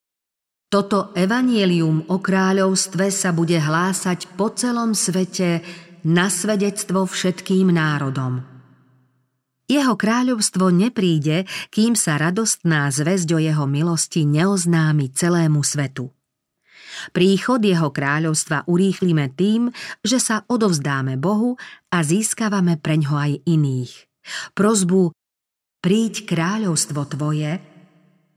toto 0.75 1.15
evanielium 1.15 2.12
o 2.12 2.20
kráľovstve 2.20 3.08
sa 3.08 3.32
bude 3.32 3.55
hlásať 3.55 4.36
po 4.36 4.51
celom 4.51 4.91
svete 4.91 5.63
na 6.03 6.27
svedectvo 6.27 7.08
všetkým 7.08 7.72
národom. 7.72 8.44
Jeho 9.72 9.96
kráľovstvo 9.96 10.75
nepríde, 10.75 11.48
kým 11.72 11.96
sa 11.96 12.20
radostná 12.20 12.91
zväzť 12.91 13.29
o 13.32 13.39
jeho 13.39 13.63
milosti 13.63 14.27
neoznámi 14.27 15.15
celému 15.15 15.63
svetu. 15.63 16.12
Príchod 17.15 17.63
jeho 17.63 17.88
kráľovstva 17.96 18.67
urýchlime 18.67 19.32
tým, 19.32 19.72
že 20.03 20.20
sa 20.20 20.44
odovzdáme 20.44 21.15
Bohu 21.15 21.55
a 21.88 22.03
získavame 22.03 22.75
preňho 22.84 23.15
aj 23.15 23.48
iných. 23.48 24.12
Prozbu 24.51 25.15
Príď 25.79 26.27
kráľovstvo 26.27 27.00
tvoje 27.15 27.75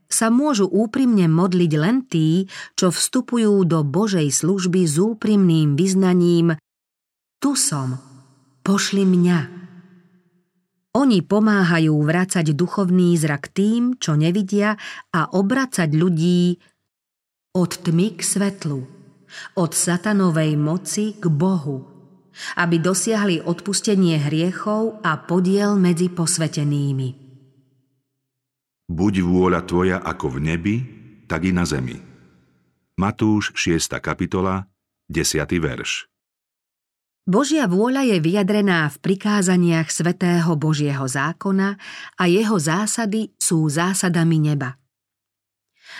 sa 0.09 0.33
môžu 0.33 0.65
úprimne 0.65 1.29
modliť 1.29 1.71
len 1.77 2.01
tí, 2.01 2.49
čo 2.73 2.89
vstupujú 2.89 3.61
do 3.69 3.85
Božej 3.85 4.27
služby 4.33 4.89
s 4.89 4.97
úprimným 4.97 5.77
vyznaním 5.77 6.57
Tu 7.37 7.53
som, 7.53 8.01
pošli 8.65 9.05
mňa. 9.05 9.39
Oni 10.97 11.21
pomáhajú 11.21 11.93
vracať 12.01 12.57
duchovný 12.57 13.13
zrak 13.15 13.53
tým, 13.53 14.01
čo 14.01 14.17
nevidia 14.17 14.75
a 15.13 15.29
obracať 15.29 15.93
ľudí 15.93 16.57
od 17.53 17.71
tmy 17.85 18.17
k 18.17 18.21
svetlu, 18.25 18.81
od 19.53 19.71
satanovej 19.77 20.57
moci 20.57 21.13
k 21.13 21.29
Bohu. 21.29 21.99
aby 22.55 22.79
dosiahli 22.79 23.43
odpustenie 23.43 24.15
hriechov 24.15 25.03
a 25.03 25.19
podiel 25.19 25.75
medzi 25.75 26.07
posvetenými. 26.07 27.28
Buď 28.89 29.21
vôľa 29.21 29.61
tvoja 29.69 30.01
ako 30.01 30.33
v 30.33 30.37
nebi, 30.41 30.75
tak 31.29 31.45
i 31.45 31.53
na 31.53 31.61
zemi. 31.61 32.01
Matúš 32.97 33.53
6. 33.53 34.01
kapitola, 34.01 34.65
10. 35.13 35.45
verš. 35.61 36.09
Božia 37.29 37.69
vôľa 37.69 38.09
je 38.09 38.17
vyjadrená 38.17 38.89
v 38.89 38.97
prikázaniach 38.97 39.93
svetého 39.93 40.57
Božieho 40.57 41.05
zákona 41.05 41.77
a 42.17 42.23
jeho 42.25 42.57
zásady 42.57 43.29
sú 43.37 43.69
zásadami 43.69 44.41
neba. 44.41 44.81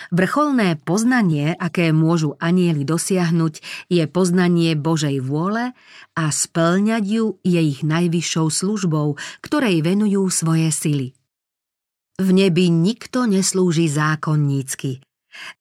Vrcholné 0.09 0.81
poznanie, 0.81 1.53
aké 1.61 1.93
môžu 1.93 2.41
anieli 2.41 2.81
dosiahnuť, 2.81 3.85
je 3.93 4.01
poznanie 4.09 4.73
Božej 4.73 5.21
vôle 5.21 5.77
a 6.17 6.23
splňať 6.33 7.03
ju 7.05 7.25
je 7.45 7.61
ich 7.61 7.85
najvyššou 7.85 8.49
službou, 8.49 9.13
ktorej 9.45 9.85
venujú 9.85 10.25
svoje 10.33 10.73
sily. 10.73 11.18
V 12.19 12.35
nebi 12.35 12.67
nikto 12.67 13.23
neslúži 13.23 13.87
zákonnícky. 13.87 14.99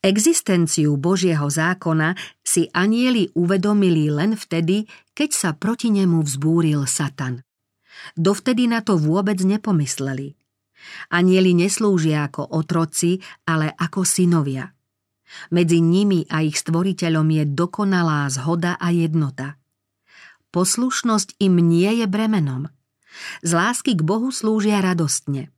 Existenciu 0.02 0.98
Božieho 0.98 1.46
zákona 1.46 2.18
si 2.42 2.66
anieli 2.74 3.30
uvedomili 3.38 4.10
len 4.10 4.34
vtedy, 4.34 4.90
keď 5.14 5.30
sa 5.30 5.50
proti 5.54 5.94
nemu 5.94 6.18
vzbúril 6.18 6.82
Satan. 6.82 7.46
Dovtedy 8.18 8.66
na 8.66 8.82
to 8.82 8.98
vôbec 8.98 9.38
nepomysleli. 9.38 10.34
Anieli 11.14 11.54
neslúžia 11.54 12.26
ako 12.26 12.50
otroci, 12.50 13.22
ale 13.46 13.70
ako 13.70 14.02
synovia. 14.02 14.74
Medzi 15.54 15.78
nimi 15.78 16.26
a 16.26 16.42
ich 16.42 16.58
stvoriteľom 16.58 17.28
je 17.38 17.44
dokonalá 17.54 18.26
zhoda 18.34 18.74
a 18.82 18.90
jednota. 18.90 19.62
Poslušnosť 20.50 21.38
im 21.38 21.54
nie 21.60 22.02
je 22.02 22.06
bremenom. 22.10 22.66
Z 23.46 23.50
lásky 23.54 23.94
k 23.94 24.02
Bohu 24.02 24.34
slúžia 24.34 24.82
radostne. 24.82 25.54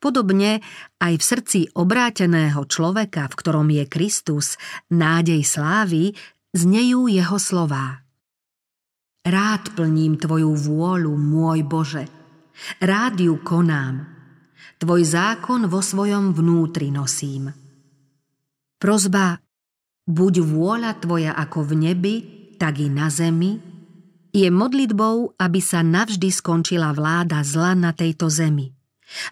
Podobne 0.00 0.60
aj 1.00 1.14
v 1.16 1.22
srdci 1.24 1.60
obráteného 1.72 2.64
človeka, 2.68 3.28
v 3.32 3.34
ktorom 3.38 3.68
je 3.72 3.84
Kristus, 3.88 4.60
nádej 4.92 5.40
slávy, 5.44 6.12
znejú 6.52 7.08
jeho 7.08 7.38
slová. 7.40 8.04
Rád 9.22 9.78
plním 9.78 10.18
Tvoju 10.18 10.52
vôľu, 10.52 11.14
môj 11.14 11.62
Bože. 11.64 12.04
Rád 12.82 13.22
ju 13.22 13.38
konám. 13.40 14.04
Tvoj 14.82 15.02
zákon 15.06 15.70
vo 15.70 15.78
svojom 15.78 16.34
vnútri 16.34 16.90
nosím. 16.90 17.54
Prozba, 18.82 19.38
buď 20.10 20.42
vôľa 20.42 20.98
tvoja 20.98 21.32
ako 21.38 21.70
v 21.70 21.72
nebi, 21.78 22.14
tak 22.58 22.82
i 22.82 22.90
na 22.90 23.06
zemi, 23.06 23.62
je 24.34 24.48
modlitbou, 24.50 25.38
aby 25.38 25.60
sa 25.62 25.86
navždy 25.86 26.34
skončila 26.34 26.90
vláda 26.90 27.46
zla 27.46 27.78
na 27.78 27.94
tejto 27.94 28.26
zemi. 28.26 28.74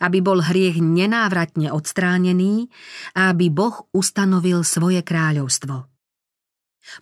Aby 0.02 0.20
bol 0.20 0.44
hriech 0.44 0.78
nenávratne 0.78 1.72
odstránený 1.72 2.68
a 3.16 3.32
aby 3.32 3.48
Boh 3.48 3.88
ustanovil 3.94 4.64
svoje 4.64 5.00
kráľovstvo. 5.04 5.88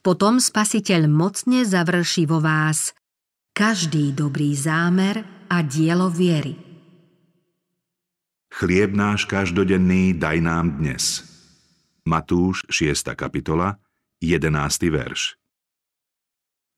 Potom 0.03 0.43
spasiteľ 0.43 1.07
mocne 1.07 1.63
završí 1.63 2.27
vo 2.27 2.43
vás 2.43 2.93
každý 3.55 4.15
dobrý 4.15 4.55
zámer 4.55 5.27
a 5.51 5.67
dielo 5.67 6.07
viery. 6.13 6.55
Chlieb 8.49 8.95
náš 8.95 9.27
každodenný 9.27 10.15
daj 10.15 10.39
nám 10.41 10.79
dnes. 10.79 11.27
Matúš 12.07 12.65
6. 12.71 13.13
kapitola, 13.19 13.77
11. 14.23 14.55
verš. 14.89 15.37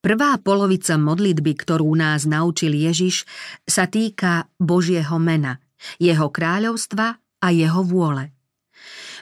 Prvá 0.01 0.33
polovica 0.41 0.97
modlitby, 0.97 1.53
ktorú 1.61 1.93
nás 1.93 2.25
naučil 2.25 2.73
Ježiš, 2.73 3.29
sa 3.69 3.85
týka 3.85 4.49
Božieho 4.57 5.21
mena, 5.21 5.61
jeho 5.97 6.27
kráľovstva 6.29 7.07
a 7.41 7.47
jeho 7.49 7.81
vôle. 7.81 8.31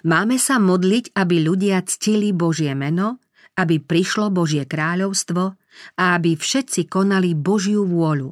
Máme 0.07 0.39
sa 0.39 0.59
modliť, 0.59 1.11
aby 1.15 1.43
ľudia 1.43 1.83
ctili 1.83 2.31
Božie 2.31 2.71
meno, 2.71 3.19
aby 3.59 3.83
prišlo 3.83 4.31
Božie 4.31 4.63
kráľovstvo 4.63 5.43
a 5.99 6.03
aby 6.15 6.39
všetci 6.39 6.87
konali 6.87 7.35
Božiu 7.35 7.83
vôľu. 7.83 8.31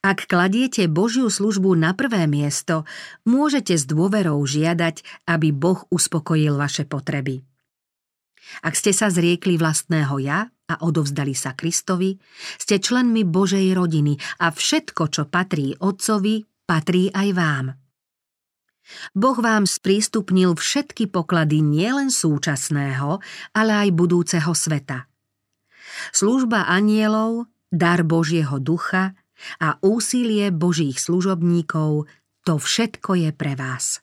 Ak 0.00 0.24
kladiete 0.28 0.88
Božiu 0.88 1.28
službu 1.28 1.76
na 1.76 1.92
prvé 1.92 2.24
miesto, 2.24 2.88
môžete 3.28 3.76
s 3.76 3.84
dôverou 3.84 4.40
žiadať, 4.40 5.28
aby 5.28 5.52
Boh 5.52 5.84
uspokojil 5.92 6.56
vaše 6.56 6.88
potreby. 6.88 7.44
Ak 8.64 8.78
ste 8.78 8.96
sa 8.96 9.12
zriekli 9.12 9.60
vlastného 9.60 10.16
ja 10.22 10.48
a 10.48 10.74
odovzdali 10.80 11.36
sa 11.36 11.52
Kristovi, 11.52 12.16
ste 12.56 12.80
členmi 12.80 13.26
Božej 13.26 13.74
rodiny 13.76 14.16
a 14.40 14.48
všetko, 14.48 15.02
čo 15.12 15.22
patrí 15.28 15.76
Otcovi, 15.76 16.40
patrí 16.66 17.08
aj 17.14 17.28
vám. 17.32 17.66
Boh 19.14 19.38
vám 19.38 19.66
sprístupnil 19.66 20.54
všetky 20.54 21.10
poklady 21.10 21.58
nielen 21.58 22.10
súčasného, 22.10 23.18
ale 23.50 23.72
aj 23.86 23.88
budúceho 23.90 24.54
sveta. 24.54 25.10
Služba 26.14 26.70
anielov, 26.70 27.50
dar 27.72 28.06
Božieho 28.06 28.62
ducha, 28.62 29.18
a 29.60 29.76
úsilie 29.84 30.48
Božích 30.48 30.96
služobníkov, 30.96 32.08
to 32.46 32.54
všetko 32.56 33.26
je 33.26 33.30
pre 33.34 33.52
vás. 33.58 34.00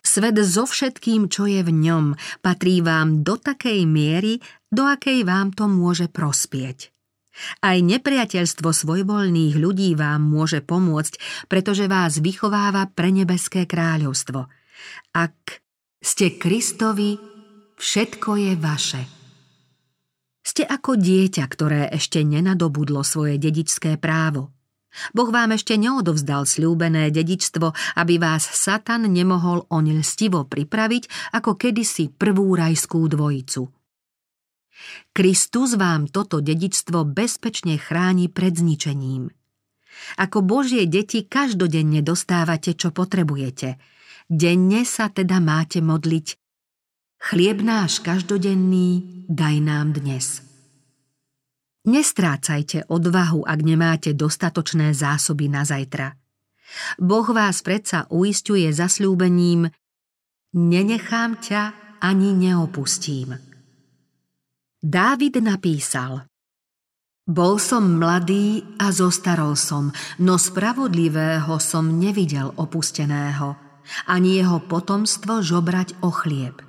Svet 0.00 0.40
so 0.40 0.64
všetkým, 0.64 1.28
čo 1.28 1.44
je 1.44 1.60
v 1.60 1.72
ňom, 1.72 2.16
patrí 2.40 2.80
vám 2.80 3.20
do 3.22 3.36
takej 3.36 3.84
miery, 3.84 4.40
do 4.72 4.88
akej 4.88 5.24
vám 5.24 5.52
to 5.52 5.68
môže 5.68 6.08
prospieť. 6.08 6.95
Aj 7.60 7.76
nepriateľstvo 7.76 8.68
svojvoľných 8.72 9.54
ľudí 9.60 9.92
vám 9.92 10.24
môže 10.24 10.64
pomôcť, 10.64 11.46
pretože 11.52 11.84
vás 11.86 12.18
vychováva 12.20 12.88
pre 12.92 13.12
nebeské 13.12 13.68
kráľovstvo. 13.68 14.48
Ak 15.12 15.60
ste 16.00 16.36
Kristovi, 16.36 17.20
všetko 17.76 18.30
je 18.40 18.52
vaše. 18.56 19.02
Ste 20.46 20.62
ako 20.62 20.94
dieťa, 20.94 21.44
ktoré 21.50 21.90
ešte 21.90 22.22
nenadobudlo 22.22 23.02
svoje 23.02 23.36
dedičské 23.36 23.98
právo. 23.98 24.54
Boh 25.12 25.28
vám 25.28 25.52
ešte 25.52 25.76
neodovzdal 25.76 26.48
slúbené 26.48 27.12
dedičstvo, 27.12 27.98
aby 28.00 28.16
vás 28.16 28.48
Satan 28.48 29.04
nemohol 29.12 29.68
oň 29.68 30.00
lstivo 30.00 30.48
pripraviť 30.48 31.34
ako 31.36 31.60
kedysi 31.60 32.08
prvú 32.16 32.56
rajskú 32.56 33.04
dvojicu. 33.04 33.75
Kristus 35.12 35.74
vám 35.74 36.06
toto 36.10 36.44
dedičstvo 36.44 37.04
bezpečne 37.08 37.80
chráni 37.80 38.28
pred 38.28 38.52
zničením. 38.52 39.32
Ako 40.20 40.44
Božie 40.44 40.84
deti 40.84 41.24
každodenne 41.24 42.04
dostávate, 42.04 42.76
čo 42.76 42.92
potrebujete. 42.92 43.80
Denne 44.28 44.84
sa 44.84 45.08
teda 45.08 45.40
máte 45.40 45.80
modliť 45.80 46.26
Chlieb 47.16 47.64
náš 47.64 48.04
každodenný 48.04 49.24
daj 49.26 49.56
nám 49.64 49.96
dnes. 49.96 50.44
Nestrácajte 51.86 52.90
odvahu, 52.90 53.46
ak 53.46 53.58
nemáte 53.62 54.10
dostatočné 54.12 54.92
zásoby 54.92 55.48
na 55.48 55.64
zajtra. 55.64 56.12
Boh 56.98 57.26
vás 57.30 57.62
predsa 57.62 58.10
uistuje 58.10 58.68
zasľúbením 58.74 59.70
Nenechám 60.56 61.38
ťa 61.38 61.62
ani 62.02 62.34
neopustím. 62.34 63.45
Dávid 64.86 65.42
napísal 65.42 66.30
Bol 67.26 67.58
som 67.58 67.98
mladý 67.98 68.62
a 68.78 68.94
zostarol 68.94 69.58
som, 69.58 69.90
no 70.22 70.38
spravodlivého 70.38 71.58
som 71.58 71.98
nevidel 71.98 72.54
opusteného, 72.54 73.58
ani 74.06 74.38
jeho 74.38 74.62
potomstvo 74.62 75.42
žobrať 75.42 75.98
o 76.06 76.14
chlieb. 76.14 76.62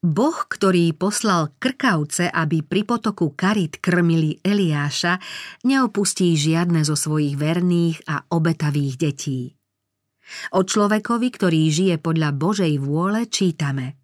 Boh, 0.00 0.38
ktorý 0.48 0.96
poslal 0.96 1.52
krkavce, 1.60 2.32
aby 2.32 2.64
pri 2.64 2.88
potoku 2.88 3.36
Karit 3.36 3.84
krmili 3.84 4.40
Eliáša, 4.40 5.20
neopustí 5.68 6.32
žiadne 6.32 6.80
zo 6.80 6.96
svojich 6.96 7.36
verných 7.36 8.08
a 8.08 8.24
obetavých 8.32 8.94
detí. 8.96 9.52
O 10.56 10.64
človekovi, 10.64 11.28
ktorý 11.28 11.68
žije 11.68 11.96
podľa 12.00 12.32
Božej 12.32 12.80
vôle, 12.80 13.28
čítame 13.28 14.03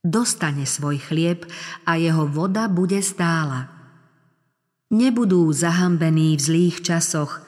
Dostane 0.00 0.64
svoj 0.64 0.96
chlieb 0.96 1.44
a 1.84 2.00
jeho 2.00 2.24
voda 2.24 2.72
bude 2.72 3.04
stála. 3.04 3.68
Nebudú 4.88 5.52
zahambení 5.52 6.34
v 6.34 6.40
zlých 6.40 6.80
časoch, 6.80 7.44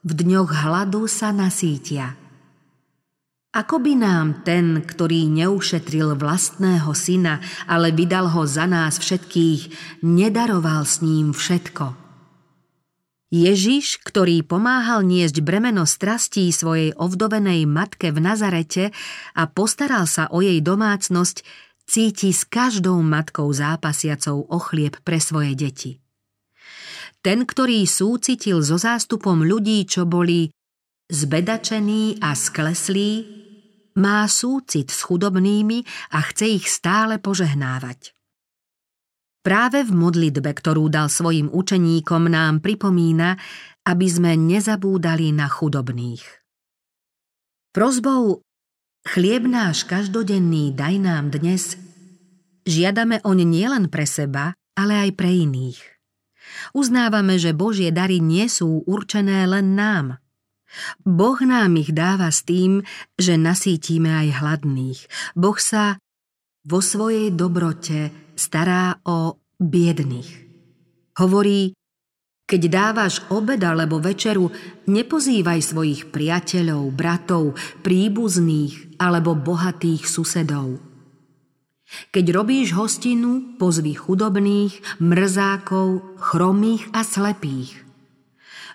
v 0.00 0.10
dňoch 0.16 0.48
hladu 0.64 1.04
sa 1.04 1.28
nasítia. 1.28 2.16
Ako 3.52 3.84
by 3.84 4.00
nám 4.00 4.48
ten, 4.48 4.80
ktorý 4.80 5.28
neušetril 5.28 6.16
vlastného 6.16 6.88
syna, 6.96 7.44
ale 7.68 7.92
vydal 7.92 8.32
ho 8.32 8.48
za 8.48 8.64
nás 8.64 8.96
všetkých, 8.96 9.74
nedaroval 10.00 10.88
s 10.88 11.04
ním 11.04 11.36
všetko? 11.36 12.00
Ježiš, 13.30 14.00
ktorý 14.02 14.42
pomáhal 14.42 15.04
niesť 15.06 15.44
bremeno 15.44 15.86
strastí 15.86 16.50
svojej 16.50 16.96
ovdovenej 16.96 17.62
matke 17.68 18.10
v 18.10 18.18
Nazarete 18.18 18.84
a 19.36 19.46
postaral 19.46 20.08
sa 20.08 20.26
o 20.32 20.42
jej 20.42 20.58
domácnosť, 20.58 21.46
cíti 21.90 22.30
s 22.30 22.46
každou 22.46 23.02
matkou 23.02 23.50
zápasiacou 23.50 24.46
o 24.46 24.58
chlieb 24.62 24.94
pre 25.02 25.18
svoje 25.18 25.58
deti. 25.58 25.98
ten, 27.20 27.42
ktorý 27.44 27.84
súcitil 27.84 28.62
so 28.62 28.78
zástupom 28.78 29.42
ľudí, 29.42 29.84
čo 29.84 30.06
boli 30.06 30.48
zbedačení 31.10 32.22
a 32.22 32.32
skleslí, 32.32 33.12
má 33.98 34.24
súcit 34.30 34.88
s 34.88 35.02
chudobnými 35.02 35.82
a 36.14 36.18
chce 36.30 36.46
ich 36.56 36.70
stále 36.70 37.18
požehnávať. 37.18 38.14
Práve 39.40 39.84
v 39.84 39.92
modlitbe, 39.92 40.52
ktorú 40.52 40.92
dal 40.92 41.10
svojim 41.10 41.50
učeníkom, 41.50 42.28
nám 42.30 42.60
pripomína, 42.60 43.36
aby 43.84 44.06
sme 44.06 44.36
nezabúdali 44.36 45.32
na 45.32 45.48
chudobných. 45.48 46.24
Prozbou 47.72 48.44
chlieb 49.06 49.48
náš 49.48 49.88
každodenný 49.88 50.76
daj 50.76 50.94
nám 51.00 51.32
dnes 51.32 51.78
žiadame 52.68 53.18
oň 53.24 53.38
nielen 53.48 53.84
pre 53.88 54.04
seba, 54.04 54.54
ale 54.76 55.08
aj 55.08 55.10
pre 55.16 55.30
iných. 55.32 55.80
Uznávame, 56.76 57.38
že 57.38 57.56
Božie 57.56 57.90
dary 57.94 58.18
nie 58.22 58.46
sú 58.50 58.82
určené 58.84 59.46
len 59.46 59.74
nám. 59.74 60.18
Boh 61.02 61.38
nám 61.42 61.74
ich 61.82 61.90
dáva 61.90 62.30
s 62.30 62.46
tým, 62.46 62.86
že 63.18 63.34
nasítime 63.34 64.14
aj 64.14 64.38
hladných. 64.38 65.00
Boh 65.34 65.58
sa 65.58 65.98
vo 66.62 66.78
svojej 66.78 67.34
dobrote 67.34 68.14
stará 68.38 69.02
o 69.02 69.40
biedných. 69.58 70.30
Hovorí, 71.18 71.74
keď 72.50 72.62
dávaš 72.66 73.22
obed 73.30 73.62
alebo 73.62 74.02
večeru, 74.02 74.50
nepozývaj 74.90 75.62
svojich 75.62 76.10
priateľov, 76.10 76.90
bratov, 76.90 77.54
príbuzných 77.86 78.98
alebo 78.98 79.38
bohatých 79.38 80.02
susedov. 80.02 80.82
Keď 82.10 82.26
robíš 82.34 82.74
hostinu, 82.74 83.54
pozvi 83.54 83.94
chudobných, 83.94 84.98
mrzákov, 84.98 86.18
chromých 86.18 86.90
a 86.90 87.06
slepých. 87.06 87.86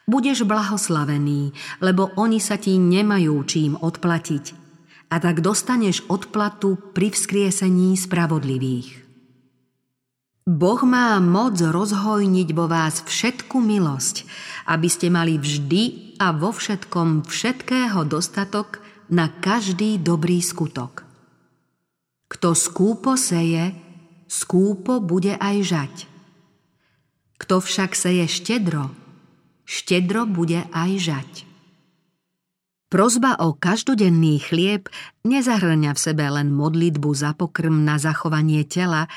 Budeš 0.08 0.48
blahoslavený, 0.48 1.52
lebo 1.84 2.16
oni 2.16 2.40
sa 2.40 2.56
ti 2.56 2.80
nemajú 2.80 3.36
čím 3.44 3.76
odplatiť 3.76 4.46
a 5.12 5.20
tak 5.20 5.44
dostaneš 5.44 6.08
odplatu 6.08 6.80
pri 6.96 7.12
vzkriesení 7.12 7.96
spravodlivých. 8.00 9.05
Boh 10.46 10.78
má 10.86 11.18
moc 11.18 11.58
rozhojniť 11.58 12.54
vo 12.54 12.70
vás 12.70 13.02
všetku 13.02 13.58
milosť, 13.58 14.30
aby 14.70 14.86
ste 14.86 15.10
mali 15.10 15.42
vždy 15.42 16.14
a 16.22 16.38
vo 16.38 16.54
všetkom 16.54 17.26
všetkého 17.26 18.06
dostatok 18.06 18.78
na 19.10 19.26
každý 19.42 19.98
dobrý 19.98 20.46
skutok. 20.46 21.02
Kto 22.30 22.54
skúpo 22.54 23.18
seje, 23.18 23.74
skúpo 24.30 25.02
bude 25.02 25.34
aj 25.34 25.58
žať. 25.66 25.96
Kto 27.42 27.58
však 27.58 27.98
seje 27.98 28.30
štedro, 28.30 28.94
štedro 29.66 30.30
bude 30.30 30.62
aj 30.70 30.92
žať. 31.02 31.32
Prozba 32.86 33.34
o 33.42 33.58
každodenný 33.58 34.38
chlieb 34.46 34.94
nezahrňa 35.26 35.98
v 35.98 36.00
sebe 36.00 36.22
len 36.30 36.54
modlitbu 36.54 37.10
za 37.18 37.34
pokrm 37.34 37.82
na 37.82 37.98
zachovanie 37.98 38.62
tela, 38.62 39.10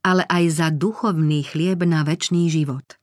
ale 0.00 0.24
aj 0.28 0.44
za 0.48 0.68
duchovný 0.72 1.44
chlieb 1.44 1.84
na 1.84 2.00
väčší 2.04 2.48
život. 2.48 2.96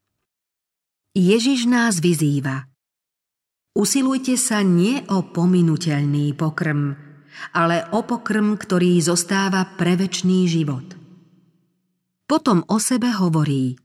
Ježiš 1.18 1.66
nás 1.66 1.98
vyzýva. 1.98 2.70
Usilujte 3.78 4.38
sa 4.38 4.66
nie 4.66 5.06
o 5.10 5.22
pominuteľný 5.22 6.34
pokrm, 6.34 6.98
ale 7.54 7.86
o 7.94 8.02
pokrm, 8.02 8.58
ktorý 8.58 8.98
zostáva 9.02 9.66
pre 9.78 9.94
väčší 9.94 10.50
život. 10.50 10.98
Potom 12.26 12.66
o 12.68 12.82
sebe 12.82 13.14
hovorí 13.14 13.78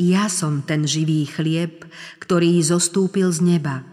Ja 0.00 0.32
som 0.32 0.64
ten 0.64 0.88
živý 0.88 1.28
chlieb, 1.28 1.84
ktorý 2.20 2.60
zostúpil 2.64 3.32
z 3.32 3.40
neba. 3.44 3.84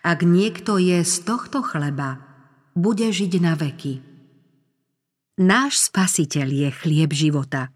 Ak 0.00 0.24
niekto 0.24 0.76
je 0.80 1.04
z 1.04 1.14
tohto 1.24 1.60
chleba, 1.60 2.20
bude 2.76 3.08
žiť 3.08 3.32
na 3.40 3.56
veky. 3.56 4.15
Náš 5.36 5.92
spasiteľ 5.92 6.48
je 6.48 6.68
chlieb 6.72 7.12
života. 7.12 7.68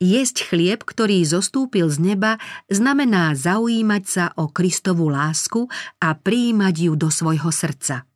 Jesť 0.00 0.48
chlieb, 0.48 0.80
ktorý 0.80 1.20
zostúpil 1.24 1.92
z 1.92 2.00
neba, 2.00 2.40
znamená 2.72 3.36
zaujímať 3.36 4.04
sa 4.08 4.24
o 4.40 4.48
Kristovu 4.48 5.12
lásku 5.12 5.68
a 6.00 6.16
prijímať 6.16 6.74
ju 6.88 6.92
do 6.96 7.12
svojho 7.12 7.52
srdca. 7.52 8.08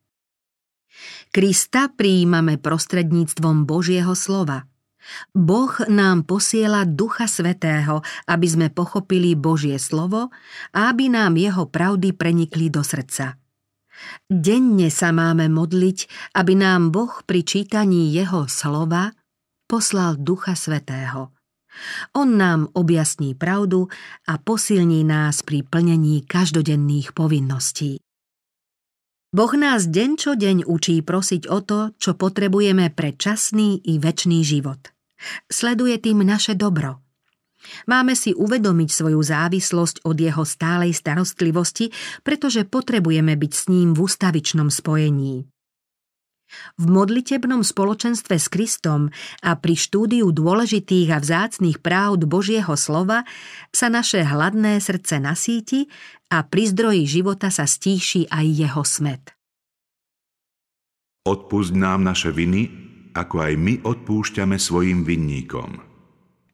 Krista 1.28 1.92
prijímame 1.92 2.56
prostredníctvom 2.56 3.68
Božieho 3.68 4.16
slova. 4.16 4.64
Boh 5.37 5.72
nám 5.88 6.24
posiela 6.24 6.88
Ducha 6.88 7.28
Svetého, 7.28 8.00
aby 8.24 8.46
sme 8.48 8.68
pochopili 8.72 9.37
Božie 9.37 9.76
slovo 9.76 10.32
a 10.72 10.88
aby 10.88 11.12
nám 11.12 11.37
jeho 11.37 11.68
pravdy 11.68 12.16
prenikli 12.16 12.72
do 12.72 12.80
srdca. 12.80 13.37
Denne 14.28 14.88
sa 14.92 15.11
máme 15.11 15.48
modliť, 15.48 15.98
aby 16.37 16.52
nám 16.54 16.94
Boh 16.94 17.22
pri 17.24 17.42
čítaní 17.42 18.12
Jeho 18.12 18.46
slova 18.46 19.12
poslal 19.68 20.16
Ducha 20.16 20.56
Svetého. 20.56 21.32
On 22.16 22.26
nám 22.26 22.68
objasní 22.74 23.38
pravdu 23.38 23.87
a 24.26 24.40
posilní 24.40 25.04
nás 25.04 25.46
pri 25.46 25.62
plnení 25.62 26.26
každodenných 26.26 27.14
povinností. 27.14 28.02
Boh 29.28 29.52
nás 29.54 29.84
deň 29.84 30.11
čo 30.16 30.32
deň 30.34 30.64
učí 30.64 31.04
prosiť 31.04 31.52
o 31.52 31.61
to, 31.61 31.92
čo 32.00 32.16
potrebujeme 32.16 32.88
pre 32.90 33.12
časný 33.12 33.84
i 33.84 34.00
väčší 34.00 34.40
život. 34.40 34.80
Sleduje 35.52 36.00
tým 36.00 36.24
naše 36.24 36.56
dobro– 36.56 37.04
Máme 37.90 38.14
si 38.14 38.32
uvedomiť 38.32 38.88
svoju 38.90 39.20
závislosť 39.20 40.06
od 40.06 40.16
jeho 40.16 40.44
stálej 40.46 40.94
starostlivosti, 40.94 41.90
pretože 42.22 42.62
potrebujeme 42.64 43.34
byť 43.34 43.52
s 43.52 43.64
ním 43.66 43.92
v 43.92 44.06
ústavičnom 44.06 44.70
spojení. 44.70 45.46
V 46.80 46.84
modlitebnom 46.88 47.60
spoločenstve 47.60 48.40
s 48.40 48.48
Kristom 48.48 49.12
a 49.44 49.50
pri 49.60 49.76
štúdiu 49.76 50.32
dôležitých 50.32 51.12
a 51.12 51.18
vzácných 51.20 51.84
práv 51.84 52.24
Božieho 52.24 52.72
slova 52.72 53.28
sa 53.68 53.92
naše 53.92 54.24
hladné 54.24 54.80
srdce 54.80 55.20
nasíti 55.20 55.92
a 56.32 56.40
pri 56.48 56.72
zdroji 56.72 57.04
života 57.04 57.52
sa 57.52 57.68
stíši 57.68 58.32
aj 58.32 58.46
jeho 58.48 58.80
smet. 58.80 59.36
Odpusť 61.28 61.76
nám 61.76 62.08
naše 62.08 62.32
viny, 62.32 62.72
ako 63.12 63.36
aj 63.44 63.52
my 63.60 63.74
odpúšťame 63.84 64.56
svojim 64.56 65.04
vinníkom. 65.04 65.88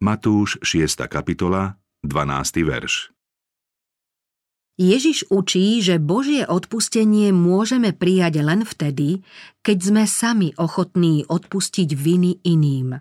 Matúš 0.04 0.60
6. 0.60 1.08
kapitola, 1.08 1.80
12. 2.04 2.60
verš. 2.60 3.08
Ježiš 4.76 5.24
učí, 5.32 5.80
že 5.80 5.96
Božie 5.96 6.44
odpustenie 6.44 7.32
môžeme 7.32 7.96
prijať 7.96 8.44
len 8.44 8.68
vtedy, 8.68 9.24
keď 9.64 9.78
sme 9.80 10.04
sami 10.04 10.52
ochotní 10.60 11.24
odpustiť 11.24 11.96
viny 11.96 12.44
iným. 12.44 13.00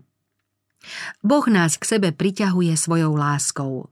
Boh 1.19 1.45
nás 1.51 1.75
k 1.75 1.99
sebe 1.99 2.15
priťahuje 2.15 2.71
svojou 2.71 3.19
láskou. 3.19 3.91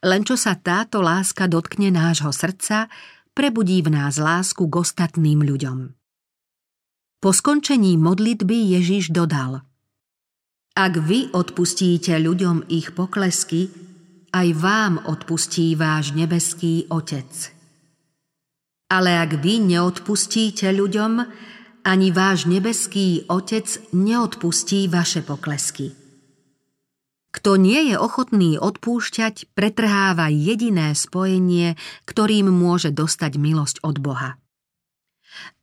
Len 0.00 0.24
čo 0.24 0.40
sa 0.40 0.56
táto 0.56 1.04
láska 1.04 1.44
dotkne 1.44 1.92
nášho 1.92 2.32
srdca, 2.32 2.88
prebudí 3.36 3.84
v 3.84 3.92
nás 3.92 4.16
lásku 4.16 4.64
k 4.64 4.74
ostatným 4.80 5.44
ľuďom. 5.44 5.92
Po 7.20 7.36
skončení 7.36 8.00
modlitby 8.00 8.80
Ježiš 8.80 9.12
dodal– 9.12 9.60
ak 10.76 10.94
vy 11.02 11.34
odpustíte 11.34 12.14
ľuďom 12.18 12.70
ich 12.70 12.94
poklesky, 12.94 13.70
aj 14.30 14.48
vám 14.54 15.02
odpustí 15.06 15.74
váš 15.74 16.14
nebeský 16.14 16.86
Otec. 16.86 17.30
Ale 18.90 19.14
ak 19.18 19.38
vy 19.38 19.62
neodpustíte 19.62 20.70
ľuďom, 20.70 21.12
ani 21.86 22.08
váš 22.10 22.46
nebeský 22.46 23.26
Otec 23.26 23.66
neodpustí 23.94 24.86
vaše 24.90 25.22
poklesky. 25.22 25.94
Kto 27.30 27.54
nie 27.54 27.94
je 27.94 27.96
ochotný 27.96 28.58
odpúšťať, 28.58 29.54
pretrháva 29.54 30.26
jediné 30.34 30.98
spojenie, 30.98 31.78
ktorým 32.02 32.50
môže 32.50 32.90
dostať 32.90 33.38
milosť 33.38 33.76
od 33.86 34.02
Boha. 34.02 34.34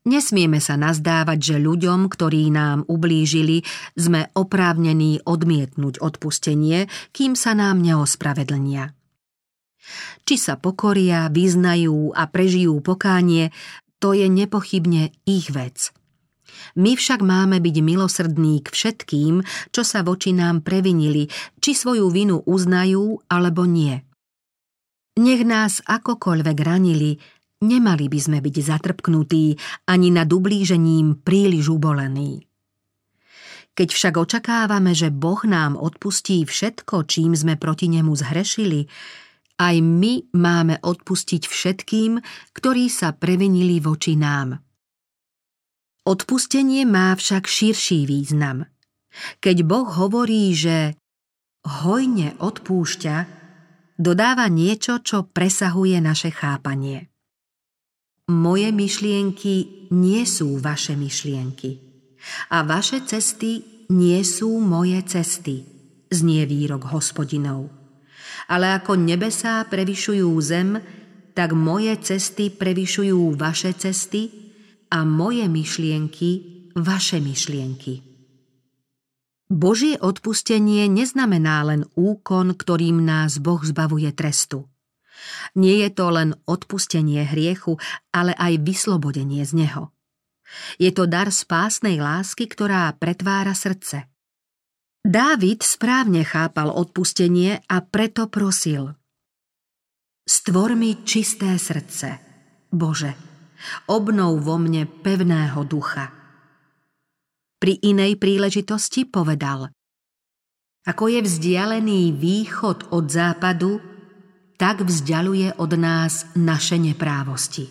Nesmieme 0.08 0.64
sa 0.64 0.80
nazdávať, 0.80 1.40
že 1.44 1.56
ľuďom, 1.60 2.08
ktorí 2.08 2.48
nám 2.48 2.88
ublížili, 2.88 3.68
sme 4.00 4.32
oprávnení 4.32 5.20
odmietnúť 5.28 6.00
odpustenie, 6.00 6.88
kým 7.12 7.36
sa 7.36 7.52
nám 7.52 7.84
neospravedlnia. 7.84 8.96
Či 10.24 10.36
sa 10.40 10.56
pokoria, 10.56 11.28
vyznajú 11.28 12.16
a 12.16 12.24
prežijú 12.32 12.80
pokánie, 12.80 13.52
to 14.00 14.16
je 14.16 14.32
nepochybne 14.32 15.12
ich 15.28 15.52
vec. 15.52 15.92
My 16.80 16.96
však 16.96 17.20
máme 17.20 17.60
byť 17.60 17.76
milosrdní 17.84 18.64
k 18.64 18.68
všetkým, 18.72 19.44
čo 19.76 19.82
sa 19.84 20.08
voči 20.08 20.32
nám 20.32 20.64
previnili, 20.64 21.28
či 21.60 21.76
svoju 21.76 22.08
vinu 22.08 22.48
uznajú 22.48 23.28
alebo 23.28 23.68
nie. 23.68 24.08
Nech 25.18 25.42
nás 25.44 25.82
akokoľvek 25.84 26.58
ranili, 26.62 27.18
Nemali 27.58 28.06
by 28.06 28.20
sme 28.22 28.38
byť 28.38 28.56
zatrpknutí 28.62 29.58
ani 29.90 30.14
nad 30.14 30.30
ublížením 30.30 31.26
príliš 31.26 31.74
ubolení. 31.74 32.46
Keď 33.74 33.90
však 33.94 34.14
očakávame, 34.18 34.94
že 34.94 35.14
Boh 35.14 35.42
nám 35.46 35.78
odpustí 35.78 36.46
všetko, 36.46 37.06
čím 37.10 37.34
sme 37.34 37.58
proti 37.58 37.90
nemu 37.90 38.14
zhrešili, 38.14 38.90
aj 39.58 39.76
my 39.82 40.34
máme 40.38 40.78
odpustiť 40.82 41.50
všetkým, 41.50 42.22
ktorí 42.54 42.94
sa 42.94 43.14
previnili 43.14 43.82
voči 43.82 44.14
nám. 44.14 44.62
Odpustenie 46.06 46.86
má 46.86 47.18
však 47.18 47.50
širší 47.50 48.06
význam. 48.06 48.70
Keď 49.42 49.58
Boh 49.66 49.90
hovorí, 49.90 50.54
že 50.54 50.94
hojne 51.66 52.38
odpúšťa, 52.38 53.16
dodáva 53.98 54.46
niečo, 54.46 55.02
čo 55.02 55.26
presahuje 55.26 55.98
naše 55.98 56.30
chápanie. 56.30 57.10
Moje 58.28 58.76
myšlienky 58.76 59.88
nie 59.96 60.28
sú 60.28 60.60
vaše 60.60 61.00
myšlienky 61.00 61.80
a 62.52 62.60
vaše 62.68 63.00
cesty 63.08 63.64
nie 63.88 64.20
sú 64.28 64.60
moje 64.60 65.00
cesty, 65.08 65.64
znie 66.12 66.44
výrok 66.44 66.92
hospodinov. 66.92 67.72
Ale 68.52 68.76
ako 68.76 69.00
nebesá 69.00 69.64
prevyšujú 69.72 70.28
zem, 70.44 70.76
tak 71.32 71.56
moje 71.56 71.96
cesty 72.04 72.52
prevyšujú 72.52 73.32
vaše 73.40 73.72
cesty 73.80 74.28
a 74.92 75.08
moje 75.08 75.48
myšlienky 75.48 76.30
vaše 76.76 77.24
myšlienky. 77.24 78.04
Božie 79.48 79.96
odpustenie 80.04 80.92
neznamená 80.92 81.64
len 81.64 81.88
úkon, 81.96 82.60
ktorým 82.60 83.08
nás 83.08 83.40
Boh 83.40 83.64
zbavuje 83.64 84.12
trestu. 84.12 84.68
Nie 85.58 85.86
je 85.86 85.90
to 85.94 86.14
len 86.14 86.38
odpustenie 86.46 87.26
hriechu, 87.26 87.78
ale 88.14 88.34
aj 88.38 88.62
vyslobodenie 88.62 89.42
z 89.44 89.66
neho. 89.66 89.94
Je 90.80 90.92
to 90.96 91.06
dar 91.10 91.28
spásnej 91.28 92.00
lásky, 92.00 92.48
ktorá 92.48 92.92
pretvára 92.96 93.52
srdce. 93.52 94.08
Dávid 95.08 95.64
správne 95.64 96.28
chápal 96.28 96.72
odpustenie 96.72 97.64
a 97.68 97.80
preto 97.80 98.28
prosil. 98.28 98.96
Stvor 100.28 100.76
mi 100.76 101.08
čisté 101.08 101.56
srdce, 101.56 102.20
Bože, 102.68 103.16
obnov 103.88 104.44
vo 104.44 104.60
mne 104.60 104.84
pevného 104.84 105.64
ducha. 105.64 106.12
Pri 107.58 107.80
inej 107.80 108.20
príležitosti 108.20 109.08
povedal 109.08 109.72
Ako 110.84 111.08
je 111.08 111.24
vzdialený 111.24 112.12
východ 112.12 112.92
od 112.92 113.08
západu, 113.08 113.80
tak 114.58 114.84
vzdialuje 114.84 115.56
od 115.62 115.72
nás 115.78 116.26
naše 116.34 116.82
neprávosti. 116.82 117.70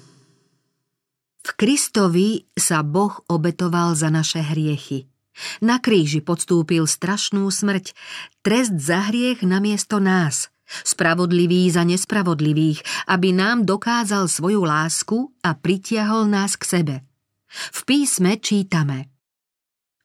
V 1.47 1.51
Kristovi 1.55 2.47
sa 2.59 2.83
Boh 2.83 3.23
obetoval 3.31 3.95
za 3.95 4.11
naše 4.11 4.43
hriechy. 4.43 5.07
Na 5.61 5.79
kríži 5.79 6.25
podstúpil 6.25 6.89
strašnú 6.89 7.47
smrť, 7.51 7.93
trest 8.41 8.75
za 8.81 9.13
hriech 9.13 9.45
namiesto 9.45 10.01
nás– 10.01 10.47
spravodlivý 10.67 11.71
za 11.71 11.87
nespravodlivých, 11.87 12.83
aby 13.07 13.31
nám 13.31 13.63
dokázal 13.63 14.27
svoju 14.27 14.67
lásku 14.67 15.31
a 15.43 15.55
pritiahol 15.55 16.27
nás 16.27 16.59
k 16.59 16.65
sebe. 16.65 16.97
V 17.49 17.81
písme 17.87 18.37
čítame 18.43 19.07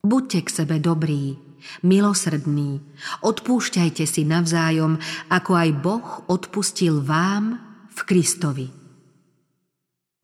Buďte 0.02 0.39
k 0.41 0.50
sebe 0.50 0.76
dobrí, 0.82 1.38
milosrdní, 1.86 2.82
odpúšťajte 3.26 4.04
si 4.08 4.21
navzájom, 4.28 4.97
ako 5.30 5.52
aj 5.56 5.69
Boh 5.80 6.08
odpustil 6.28 7.02
vám 7.02 7.60
v 7.91 8.00
Kristovi. 8.08 8.67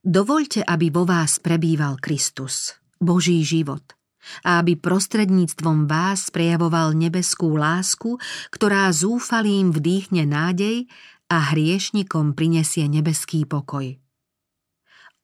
Dovoľte, 0.08 0.64
aby 0.64 0.88
vo 0.88 1.04
vás 1.04 1.42
prebýval 1.44 2.00
Kristus, 2.00 2.78
Boží 2.98 3.44
život– 3.44 3.84
a 4.44 4.62
aby 4.62 4.76
prostredníctvom 4.76 5.88
vás 5.88 6.30
prejavoval 6.30 6.96
nebeskú 6.96 7.56
lásku, 7.56 8.20
ktorá 8.52 8.92
zúfalým 8.92 9.72
vdýchne 9.72 10.28
nádej 10.28 10.88
a 11.28 11.52
hriešnikom 11.54 12.36
prinesie 12.36 12.88
nebeský 12.88 13.44
pokoj. 13.44 14.00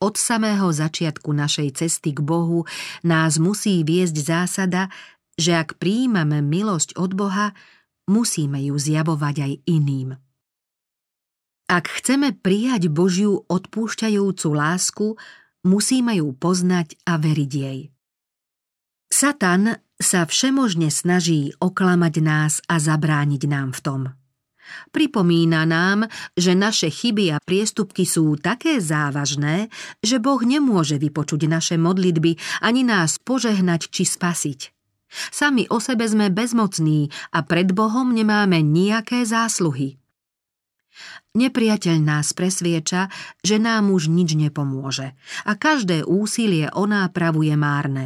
Od 0.04 0.19
samého 0.19 0.67
začiatku 0.67 1.32
našej 1.32 1.80
cesty 1.80 2.12
k 2.12 2.19
Bohu 2.19 2.67
nás 3.08 3.39
musí 3.39 3.88
viesť 3.88 4.19
zásada, 4.19 4.91
že 5.39 5.58
ak 5.58 5.82
príjmame 5.82 6.41
milosť 6.41 6.98
od 6.98 7.17
Boha, 7.17 7.52
musíme 8.10 8.60
ju 8.62 8.76
zjavovať 8.78 9.36
aj 9.39 9.54
iným. 9.65 10.10
Ak 11.72 11.89
chceme 11.89 12.36
prijať 12.36 12.91
Božiu 12.91 13.48
odpúšťajúcu 13.48 14.50
lásku, 14.52 15.08
musíme 15.63 16.13
ju 16.19 16.36
poznať 16.36 17.00
a 17.08 17.17
veriť 17.17 17.52
jej. 17.52 17.80
Satan 19.08 19.80
sa 19.98 20.28
všemožne 20.28 20.91
snaží 20.91 21.56
oklamať 21.62 22.13
nás 22.19 22.60
a 22.67 22.82
zabrániť 22.82 23.43
nám 23.48 23.72
v 23.72 23.82
tom. 23.82 24.02
Pripomína 24.91 25.67
nám, 25.67 26.08
že 26.36 26.56
naše 26.56 26.88
chyby 26.88 27.36
a 27.36 27.38
priestupky 27.43 28.08
sú 28.08 28.36
také 28.39 28.80
závažné, 28.80 29.67
že 30.00 30.19
Boh 30.24 30.39
nemôže 30.39 30.96
vypočuť 31.00 31.48
naše 31.48 31.76
modlitby 31.76 32.63
ani 32.63 32.88
nás 32.88 33.19
požehnať 33.19 33.91
či 33.91 34.04
spasiť. 34.08 34.83
Sami 35.30 35.69
o 35.69 35.78
sebe 35.78 36.10
sme 36.10 36.34
bezmocní 36.34 37.13
a 37.30 37.45
pred 37.45 37.69
Bohom 37.71 38.10
nemáme 38.12 38.65
nejaké 38.65 39.21
zásluhy. 39.23 40.02
Nepriateľ 41.34 41.97
nás 41.97 42.38
presvieča, 42.38 43.10
že 43.41 43.58
nám 43.58 43.89
už 43.89 44.06
nič 44.10 44.38
nepomôže 44.38 45.17
a 45.45 45.52
každé 45.58 46.06
úsilie 46.06 46.69
o 46.69 46.86
nápravu 46.86 47.41
je 47.41 47.56
márne. 47.58 48.06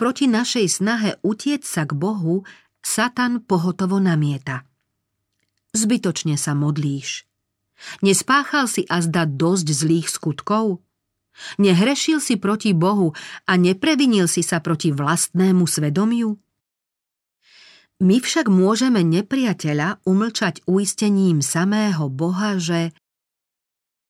Proti 0.00 0.24
našej 0.28 0.66
snahe 0.68 1.10
utiec 1.20 1.64
sa 1.64 1.84
k 1.84 1.92
Bohu 1.92 2.44
Satan 2.80 3.44
pohotovo 3.44 4.00
namieta. 4.00 4.64
Zbytočne 5.76 6.40
sa 6.40 6.56
modlíš. 6.56 7.28
Nespáchal 8.04 8.68
si 8.68 8.84
azda 8.88 9.24
dosť 9.24 9.66
zlých 9.72 10.08
skutkov? 10.08 10.84
Nehrešil 11.56 12.20
si 12.20 12.36
proti 12.36 12.76
Bohu 12.76 13.16
a 13.48 13.52
neprevinil 13.56 14.28
si 14.28 14.44
sa 14.44 14.60
proti 14.60 14.92
vlastnému 14.92 15.64
svedomiu? 15.64 16.36
My 18.00 18.16
však 18.16 18.48
môžeme 18.48 19.04
nepriateľa 19.04 20.00
umlčať 20.08 20.64
uistením 20.64 21.44
samého 21.44 22.08
Boha, 22.08 22.56
že 22.56 22.96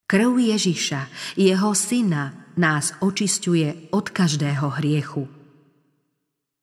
krv 0.06 0.38
Ježiša, 0.38 1.10
jeho 1.34 1.74
syna, 1.74 2.34
nás 2.54 2.94
očisťuje 3.02 3.94
od 3.94 4.06
každého 4.10 4.78
hriechu. 4.78 5.26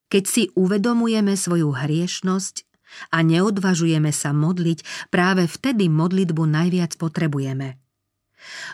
Keď 0.07 0.23
si 0.23 0.43
uvedomujeme 0.55 1.35
svoju 1.35 1.75
hriešnosť 1.75 2.63
a 3.11 3.19
neodvažujeme 3.19 4.15
sa 4.15 4.31
modliť, 4.31 5.11
práve 5.11 5.51
vtedy 5.51 5.91
modlitbu 5.91 6.43
najviac 6.47 6.95
potrebujeme. 6.95 7.75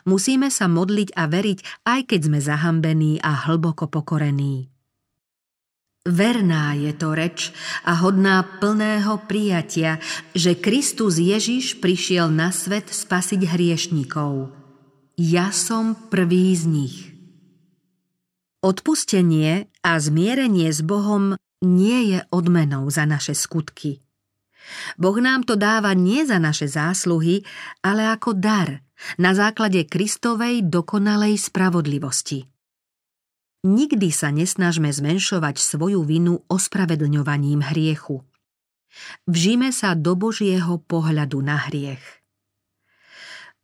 Musíme 0.09 0.49
sa 0.49 0.69
modliť 0.71 1.15
a 1.15 1.23
veriť, 1.29 1.59
aj 1.87 2.01
keď 2.09 2.19
sme 2.27 2.39
zahambení 2.39 3.21
a 3.23 3.47
hlboko 3.47 3.89
pokorení. 3.89 4.73
Verná 6.03 6.75
je 6.75 6.91
to 6.91 7.15
reč 7.15 7.55
a 7.87 7.95
hodná 8.03 8.43
plného 8.59 9.23
prijatia, 9.23 10.03
že 10.35 10.59
Kristus 10.59 11.15
Ježiš 11.15 11.79
prišiel 11.79 12.27
na 12.27 12.51
svet 12.51 12.91
spasiť 12.91 13.47
hriešnikov. 13.47 14.51
Ja 15.15 15.55
som 15.55 15.95
prvý 15.95 16.51
z 16.59 16.63
nich. 16.67 16.97
Odpustenie 18.59 19.71
a 19.79 19.95
zmierenie 19.95 20.75
s 20.75 20.83
Bohom 20.83 21.39
nie 21.63 22.15
je 22.15 22.19
odmenou 22.35 22.91
za 22.91 23.07
naše 23.07 23.31
skutky. 23.31 24.03
Boh 24.95 25.17
nám 25.19 25.43
to 25.43 25.59
dáva 25.59 25.91
nie 25.93 26.23
za 26.23 26.39
naše 26.39 26.69
zásluhy, 26.69 27.43
ale 27.83 28.07
ako 28.07 28.37
dar 28.37 28.83
na 29.19 29.35
základe 29.35 29.83
Kristovej 29.87 30.63
dokonalej 30.67 31.35
spravodlivosti. 31.35 32.47
Nikdy 33.63 34.09
sa 34.11 34.31
nesnažme 34.31 34.91
zmenšovať 34.91 35.55
svoju 35.59 36.03
vinu 36.03 36.43
ospravedlňovaním 36.51 37.63
hriechu. 37.71 38.23
Vžime 39.27 39.71
sa 39.71 39.95
do 39.95 40.15
Božieho 40.19 40.79
pohľadu 40.83 41.39
na 41.39 41.57
hriech. 41.67 42.03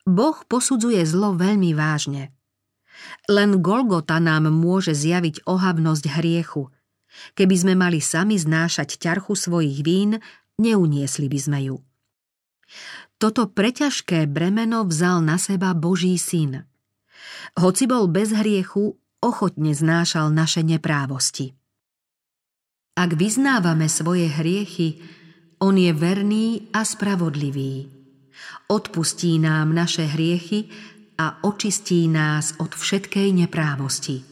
Boh 0.08 0.40
posudzuje 0.48 1.04
zlo 1.06 1.36
veľmi 1.36 1.76
vážne– 1.76 2.32
len 3.30 3.62
Golgota 3.62 4.18
nám 4.18 4.50
môže 4.50 4.92
zjaviť 4.92 5.46
ohavnosť 5.46 6.06
hriechu. 6.20 6.70
Keby 7.34 7.56
sme 7.58 7.74
mali 7.74 8.00
sami 8.02 8.38
znášať 8.38 9.02
ťarchu 9.02 9.34
svojich 9.34 9.82
vín, 9.82 10.22
neuniesli 10.60 11.32
by 11.32 11.40
sme 11.40 11.60
ju. 11.72 11.78
Toto 13.20 13.50
preťažké 13.52 14.28
bremeno 14.30 14.86
vzal 14.88 15.24
na 15.24 15.36
seba 15.36 15.74
Boží 15.76 16.16
syn. 16.16 16.64
Hoci 17.58 17.84
bol 17.90 18.08
bez 18.08 18.32
hriechu, 18.32 18.96
ochotne 19.20 19.76
znášal 19.76 20.32
naše 20.32 20.64
neprávosti. 20.64 21.52
Ak 22.96 23.16
vyznávame 23.16 23.88
svoje 23.92 24.28
hriechy, 24.28 25.00
on 25.60 25.76
je 25.76 25.92
verný 25.92 26.72
a 26.72 26.88
spravodlivý. 26.88 27.92
Odpustí 28.72 29.40
nám 29.40 29.76
naše 29.76 30.08
hriechy 30.08 30.72
a 31.20 31.44
očistí 31.44 32.08
nás 32.08 32.56
od 32.64 32.72
všetkej 32.72 33.36
neprávosti. 33.36 34.24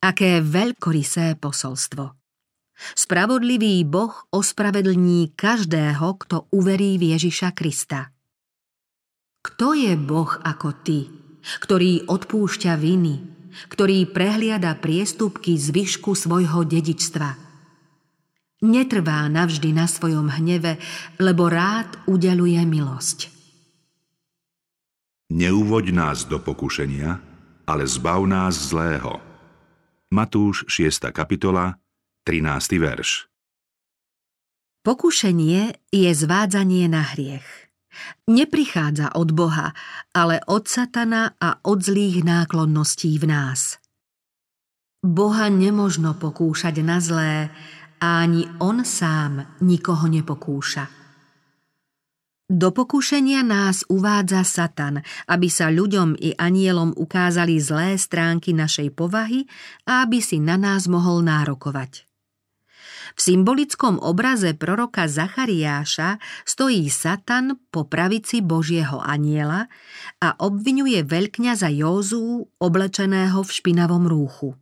Aké 0.00 0.40
veľkorysé 0.40 1.36
posolstvo. 1.36 2.21
Spravodlivý 2.92 3.82
Boh 3.86 4.12
ospravedlní 4.30 5.34
každého, 5.38 6.18
kto 6.18 6.50
uverí 6.52 6.98
v 6.98 7.16
Ježiša 7.16 7.54
Krista. 7.54 8.10
Kto 9.42 9.74
je 9.74 9.94
Boh 9.98 10.30
ako 10.46 10.68
ty, 10.86 11.10
ktorý 11.42 12.06
odpúšťa 12.06 12.78
viny, 12.78 13.14
ktorý 13.68 14.06
prehliada 14.10 14.78
priestupky 14.78 15.58
zvyšku 15.58 16.14
svojho 16.14 16.62
dedičstva? 16.62 17.30
Netrvá 18.62 19.26
navždy 19.26 19.74
na 19.74 19.90
svojom 19.90 20.30
hneve, 20.30 20.78
lebo 21.18 21.50
rád 21.50 21.98
udeluje 22.06 22.62
milosť. 22.62 23.26
Neuvoď 25.34 25.90
nás 25.90 26.22
do 26.22 26.38
pokušenia, 26.38 27.18
ale 27.66 27.82
zbav 27.90 28.22
nás 28.22 28.70
zlého. 28.70 29.18
Matúš 30.14 30.62
6. 30.70 31.10
kapitola, 31.10 31.81
13. 32.22 32.78
verš. 32.78 33.26
Pokušenie 34.86 35.74
je 35.90 36.10
zvádzanie 36.14 36.86
na 36.86 37.02
hriech. 37.02 37.46
Neprichádza 38.30 39.18
od 39.18 39.34
Boha, 39.34 39.74
ale 40.14 40.38
od 40.46 40.70
satana 40.70 41.34
a 41.42 41.58
od 41.66 41.82
zlých 41.82 42.22
náklonností 42.22 43.18
v 43.18 43.26
nás. 43.26 43.82
Boha 45.02 45.50
nemožno 45.50 46.14
pokúšať 46.14 46.78
na 46.86 47.02
zlé 47.02 47.50
a 47.98 48.22
ani 48.22 48.46
on 48.62 48.86
sám 48.86 49.58
nikoho 49.58 50.06
nepokúša. 50.06 50.86
Do 52.46 52.70
pokúšenia 52.70 53.42
nás 53.42 53.82
uvádza 53.90 54.46
Satan, 54.46 55.02
aby 55.26 55.48
sa 55.50 55.74
ľuďom 55.74 56.14
i 56.22 56.38
anielom 56.38 56.94
ukázali 56.94 57.58
zlé 57.58 57.98
stránky 57.98 58.54
našej 58.54 58.94
povahy 58.94 59.42
a 59.90 60.06
aby 60.06 60.22
si 60.22 60.38
na 60.38 60.54
nás 60.54 60.86
mohol 60.86 61.26
nárokovať. 61.26 62.11
V 63.12 63.20
symbolickom 63.20 64.00
obraze 64.00 64.56
proroka 64.56 65.08
Zachariáša 65.08 66.20
stojí 66.48 66.88
Satan 66.88 67.60
po 67.70 67.84
pravici 67.86 68.40
Božieho 68.40 68.98
aniela 69.00 69.68
a 70.18 70.34
obvinuje 70.40 71.04
veľkňaza 71.04 71.68
Józú 71.72 72.48
oblečeného 72.56 73.40
v 73.44 73.50
špinavom 73.50 74.04
rúchu. 74.08 74.56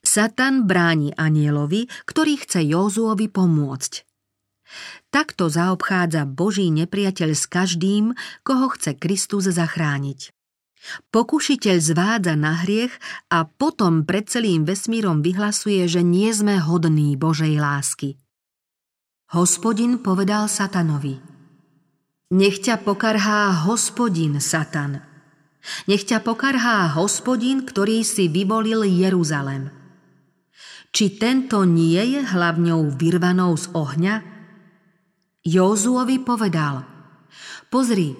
Satan 0.00 0.70
bráni 0.70 1.10
anielovi, 1.18 1.90
ktorý 2.06 2.38
chce 2.38 2.62
Józuovi 2.62 3.26
pomôcť– 3.26 3.92
Takto 5.08 5.48
zaobchádza 5.48 6.28
Boží 6.28 6.68
nepriateľ 6.68 7.32
s 7.32 7.48
každým, 7.48 8.12
koho 8.44 8.68
chce 8.76 8.92
Kristus 9.00 9.48
zachrániť. 9.48 10.37
Pokušiteľ 11.12 11.76
zvádza 11.82 12.34
na 12.38 12.64
hriech 12.64 12.94
a 13.28 13.44
potom 13.44 14.08
pred 14.08 14.26
celým 14.30 14.64
vesmírom 14.64 15.20
vyhlasuje, 15.20 15.84
že 15.84 16.00
nie 16.00 16.30
sme 16.32 16.56
hodní 16.58 17.18
Božej 17.18 17.60
lásky. 17.60 18.16
Hospodin 19.36 20.00
povedal 20.00 20.48
Satanovi 20.48 21.20
Nech 22.32 22.64
ťa 22.64 22.80
pokarhá 22.84 23.68
hospodin, 23.68 24.40
Satan. 24.40 25.04
Nech 25.84 26.08
ťa 26.08 26.24
pokarhá 26.24 26.96
hospodin, 26.96 27.64
ktorý 27.64 28.04
si 28.04 28.28
vyvolil 28.32 28.88
Jeruzalem. 28.88 29.68
Či 30.88 31.20
tento 31.20 31.68
nie 31.68 32.00
je 32.00 32.24
hlavňou 32.24 32.96
vyrvanou 32.96 33.52
z 33.56 33.68
ohňa, 33.76 34.14
Józuovi 35.44 36.20
povedal 36.20 36.84
Pozri, 37.72 38.12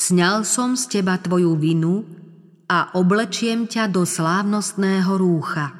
sňal 0.00 0.48
som 0.48 0.72
z 0.80 0.98
teba 0.98 1.20
tvoju 1.20 1.52
vinu 1.60 2.08
a 2.72 2.96
oblečiem 2.96 3.68
ťa 3.68 3.92
do 3.92 4.08
slávnostného 4.08 5.12
rúcha. 5.20 5.76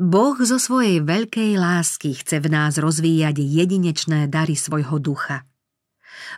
Boh 0.00 0.38
zo 0.40 0.56
svojej 0.56 1.02
veľkej 1.04 1.60
lásky 1.60 2.16
chce 2.16 2.40
v 2.40 2.48
nás 2.48 2.80
rozvíjať 2.80 3.36
jedinečné 3.42 4.32
dary 4.32 4.56
svojho 4.56 4.96
ducha. 4.96 5.44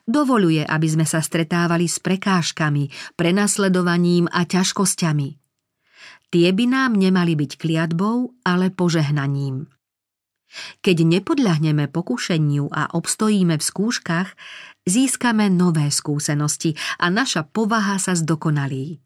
Dovoluje, 0.02 0.66
aby 0.66 0.88
sme 0.90 1.06
sa 1.06 1.22
stretávali 1.22 1.86
s 1.86 2.02
prekážkami, 2.02 3.14
prenasledovaním 3.14 4.26
a 4.34 4.42
ťažkosťami. 4.42 5.28
Tie 6.32 6.48
by 6.48 6.64
nám 6.64 6.98
nemali 6.98 7.38
byť 7.38 7.60
kliatbou, 7.60 8.34
ale 8.42 8.72
požehnaním. 8.74 9.68
Keď 10.84 10.96
nepodľahneme 11.06 11.88
pokušeniu 11.88 12.68
a 12.72 12.92
obstojíme 12.92 13.56
v 13.56 13.64
skúškach, 13.64 14.36
získame 14.86 15.48
nové 15.52 15.90
skúsenosti 15.90 16.74
a 16.98 17.08
naša 17.08 17.46
povaha 17.46 17.98
sa 17.98 18.16
zdokonalí. 18.18 19.02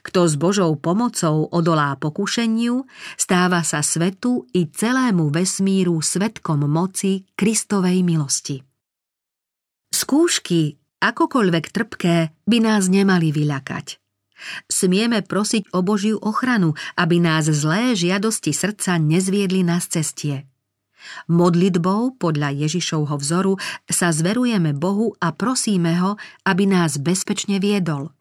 Kto 0.00 0.24
s 0.24 0.40
Božou 0.40 0.72
pomocou 0.80 1.52
odolá 1.52 1.92
pokušeniu, 2.00 2.88
stáva 3.20 3.60
sa 3.60 3.84
svetu 3.84 4.48
i 4.56 4.72
celému 4.72 5.28
vesmíru 5.28 6.00
svetkom 6.00 6.64
moci 6.64 7.28
Kristovej 7.36 8.00
milosti. 8.00 8.64
Skúšky, 9.92 10.80
akokoľvek 11.04 11.64
trpké, 11.68 12.16
by 12.48 12.58
nás 12.64 12.88
nemali 12.88 13.28
vyľakať. 13.36 14.00
Smieme 14.68 15.24
prosiť 15.24 15.72
o 15.72 15.80
Božiu 15.80 16.20
ochranu, 16.20 16.76
aby 16.96 17.20
nás 17.20 17.48
zlé 17.48 17.96
žiadosti 17.96 18.52
srdca 18.52 19.00
nezviedli 19.00 19.64
na 19.64 19.80
cestie. 19.80 20.44
Modlitbou 21.28 22.16
podľa 22.16 22.54
Ježišovho 22.66 23.16
vzoru 23.18 23.58
sa 23.90 24.14
zverujeme 24.14 24.72
Bohu 24.76 25.14
a 25.18 25.34
prosíme 25.34 25.98
ho, 25.98 26.14
aby 26.46 26.64
nás 26.70 27.02
bezpečne 27.02 27.58
viedol. 27.58 28.14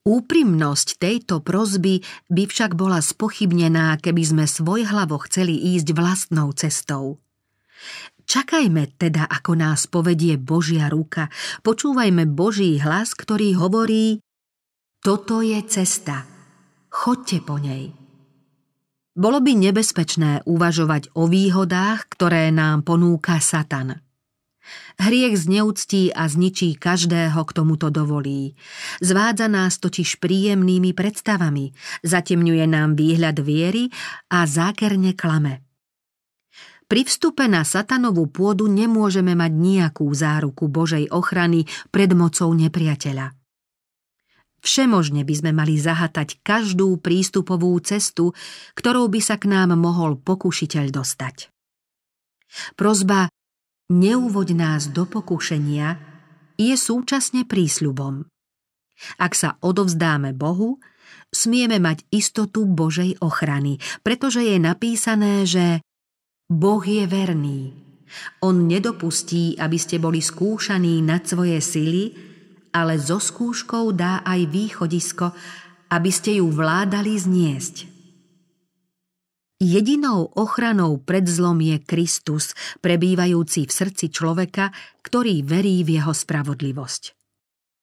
Úprimnosť 0.00 0.96
tejto 0.96 1.44
prozby 1.44 2.00
by 2.32 2.48
však 2.48 2.72
bola 2.72 3.04
spochybnená, 3.04 4.00
keby 4.00 4.22
sme 4.24 4.44
svojhlavo 4.48 5.20
chceli 5.28 5.52
ísť 5.76 5.92
vlastnou 5.92 6.56
cestou. 6.56 7.20
Čakajme 8.24 8.96
teda, 8.96 9.28
ako 9.28 9.58
nás 9.60 9.84
povedie 9.90 10.40
Božia 10.40 10.88
ruka, 10.88 11.28
počúvajme 11.60 12.24
Boží 12.30 12.80
hlas, 12.80 13.12
ktorý 13.12 13.58
hovorí 13.60 14.24
Toto 15.04 15.44
je 15.44 15.60
cesta, 15.68 16.24
chodte 16.88 17.44
po 17.44 17.60
nej. 17.60 17.99
Bolo 19.18 19.42
by 19.42 19.58
nebezpečné 19.58 20.46
uvažovať 20.46 21.10
o 21.18 21.26
výhodách, 21.26 22.06
ktoré 22.14 22.54
nám 22.54 22.86
ponúka 22.86 23.42
Satan. 23.42 23.98
Hriech 25.02 25.34
zneúctí 25.34 26.14
a 26.14 26.30
zničí 26.30 26.78
každého, 26.78 27.42
k 27.42 27.50
tomuto 27.50 27.90
dovolí. 27.90 28.54
Zvádza 29.02 29.50
nás 29.50 29.82
totiž 29.82 30.22
príjemnými 30.22 30.94
predstavami, 30.94 31.74
zatemňuje 32.06 32.64
nám 32.70 32.94
výhľad 32.94 33.42
viery 33.42 33.90
a 34.30 34.46
zákerne 34.46 35.16
klame. 35.18 35.66
Pri 36.86 37.06
vstupe 37.06 37.46
na 37.46 37.62
satanovú 37.62 38.30
pôdu 38.30 38.66
nemôžeme 38.66 39.34
mať 39.38 39.52
nejakú 39.54 40.10
záruku 40.10 40.66
Božej 40.66 41.10
ochrany 41.10 41.66
pred 41.94 42.10
mocou 42.14 42.50
nepriateľa. 42.50 43.39
Všemožne 44.60 45.24
by 45.24 45.34
sme 45.34 45.50
mali 45.56 45.80
zahatať 45.80 46.44
každú 46.44 47.00
prístupovú 47.00 47.72
cestu, 47.80 48.36
ktorou 48.76 49.08
by 49.08 49.20
sa 49.24 49.40
k 49.40 49.48
nám 49.48 49.72
mohol 49.76 50.20
pokušiteľ 50.20 50.84
dostať. 50.92 51.48
Prozba 52.76 53.32
Neuvoď 53.90 54.48
nás 54.54 54.86
do 54.94 55.02
pokušenia 55.02 55.98
je 56.54 56.74
súčasne 56.78 57.42
prísľubom. 57.42 58.22
Ak 59.18 59.34
sa 59.34 59.58
odovzdáme 59.58 60.30
Bohu, 60.30 60.78
smieme 61.34 61.82
mať 61.82 62.06
istotu 62.14 62.70
Božej 62.70 63.18
ochrany, 63.18 63.82
pretože 64.06 64.46
je 64.46 64.62
napísané, 64.62 65.42
že 65.42 65.82
Boh 66.46 66.82
je 66.84 67.02
verný. 67.10 67.74
On 68.42 68.54
nedopustí, 68.54 69.58
aby 69.58 69.78
ste 69.78 69.98
boli 69.98 70.22
skúšaní 70.22 71.02
nad 71.02 71.26
svoje 71.26 71.58
sily, 71.58 72.29
ale 72.70 72.98
so 72.98 73.18
skúškou 73.18 73.94
dá 73.94 74.22
aj 74.26 74.46
východisko, 74.50 75.34
aby 75.90 76.10
ste 76.10 76.38
ju 76.38 76.46
vládali 76.50 77.18
zniesť. 77.18 77.90
Jedinou 79.60 80.32
ochranou 80.40 80.96
pred 81.04 81.28
zlom 81.28 81.60
je 81.60 81.76
Kristus, 81.84 82.56
prebývajúci 82.80 83.68
v 83.68 83.72
srdci 83.76 84.08
človeka, 84.08 84.72
ktorý 85.04 85.44
verí 85.44 85.84
v 85.84 86.00
jeho 86.00 86.16
spravodlivosť. 86.16 87.12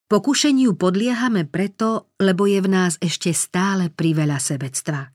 Pokušeniu 0.10 0.74
podliehame 0.74 1.46
preto, 1.46 2.10
lebo 2.18 2.50
je 2.50 2.66
v 2.66 2.70
nás 2.72 2.98
ešte 2.98 3.30
stále 3.30 3.94
priveľa 3.94 4.42
sebectva. 4.42 5.14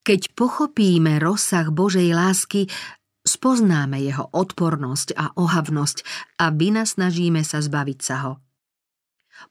Keď 0.00 0.32
pochopíme 0.32 1.20
rozsah 1.20 1.68
Božej 1.68 2.14
lásky, 2.14 2.72
spoznáme 3.26 4.00
jeho 4.00 4.32
odpornosť 4.32 5.12
a 5.12 5.34
ohavnosť 5.36 6.06
a 6.40 6.54
vynasnažíme 6.54 7.44
sa 7.44 7.60
zbaviť 7.60 7.98
sa 8.00 8.16
ho. 8.24 8.45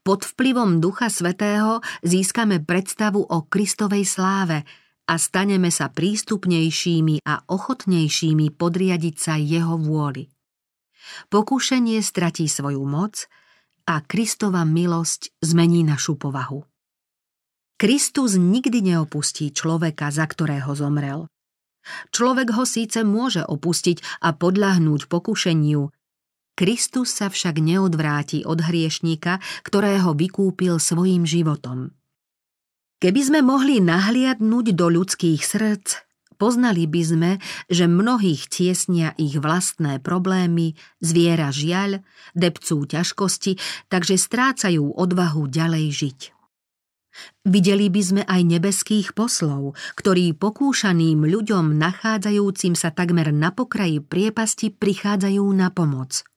Pod 0.02 0.26
vplyvom 0.26 0.82
Ducha 0.82 1.10
Svetého 1.10 1.82
získame 2.02 2.62
predstavu 2.62 3.22
o 3.22 3.46
Kristovej 3.46 4.06
sláve 4.06 4.66
a 5.06 5.16
staneme 5.22 5.70
sa 5.70 5.94
prístupnejšími 5.94 7.26
a 7.26 7.46
ochotnejšími 7.46 8.58
podriadiť 8.58 9.16
sa 9.16 9.38
Jeho 9.38 9.78
vôli. 9.78 10.30
Pokúšenie 11.30 12.02
stratí 12.02 12.50
svoju 12.50 12.82
moc 12.82 13.30
a 13.86 14.02
Kristova 14.02 14.66
milosť 14.66 15.38
zmení 15.46 15.86
našu 15.86 16.18
povahu. 16.18 16.66
Kristus 17.76 18.40
nikdy 18.40 18.82
neopustí 18.82 19.54
človeka, 19.54 20.10
za 20.10 20.26
ktorého 20.26 20.74
zomrel. 20.74 21.30
Človek 22.10 22.58
ho 22.58 22.66
síce 22.66 23.06
môže 23.06 23.46
opustiť 23.46 24.26
a 24.26 24.34
podľahnúť 24.34 25.06
pokušeniu, 25.06 25.94
Kristus 26.56 27.12
sa 27.12 27.28
však 27.28 27.60
neodvráti 27.60 28.48
od 28.48 28.64
hriešníka, 28.64 29.44
ktorého 29.68 30.16
vykúpil 30.16 30.80
svojim 30.80 31.28
životom. 31.28 31.92
Keby 33.04 33.22
sme 33.28 33.40
mohli 33.44 33.84
nahliadnúť 33.84 34.72
do 34.72 34.88
ľudských 34.88 35.44
srdc, 35.44 36.08
poznali 36.40 36.88
by 36.88 37.02
sme, 37.04 37.32
že 37.68 37.92
mnohých 37.92 38.48
tiesnia 38.48 39.12
ich 39.20 39.36
vlastné 39.36 40.00
problémy, 40.00 40.80
zviera 41.04 41.52
žiaľ, 41.52 42.00
depcú 42.32 42.88
ťažkosti, 42.88 43.60
takže 43.92 44.16
strácajú 44.16 44.96
odvahu 44.96 45.52
ďalej 45.52 45.86
žiť. 45.92 46.20
Videli 47.44 47.92
by 47.92 48.02
sme 48.02 48.24
aj 48.24 48.42
nebeských 48.48 49.12
poslov, 49.12 49.76
ktorí 50.00 50.32
pokúšaným 50.40 51.20
ľuďom 51.28 51.76
nachádzajúcim 51.76 52.80
sa 52.80 52.96
takmer 52.96 53.36
na 53.36 53.52
pokraji 53.52 54.00
priepasti 54.00 54.72
prichádzajú 54.72 55.44
na 55.52 55.68
pomoc– 55.68 56.24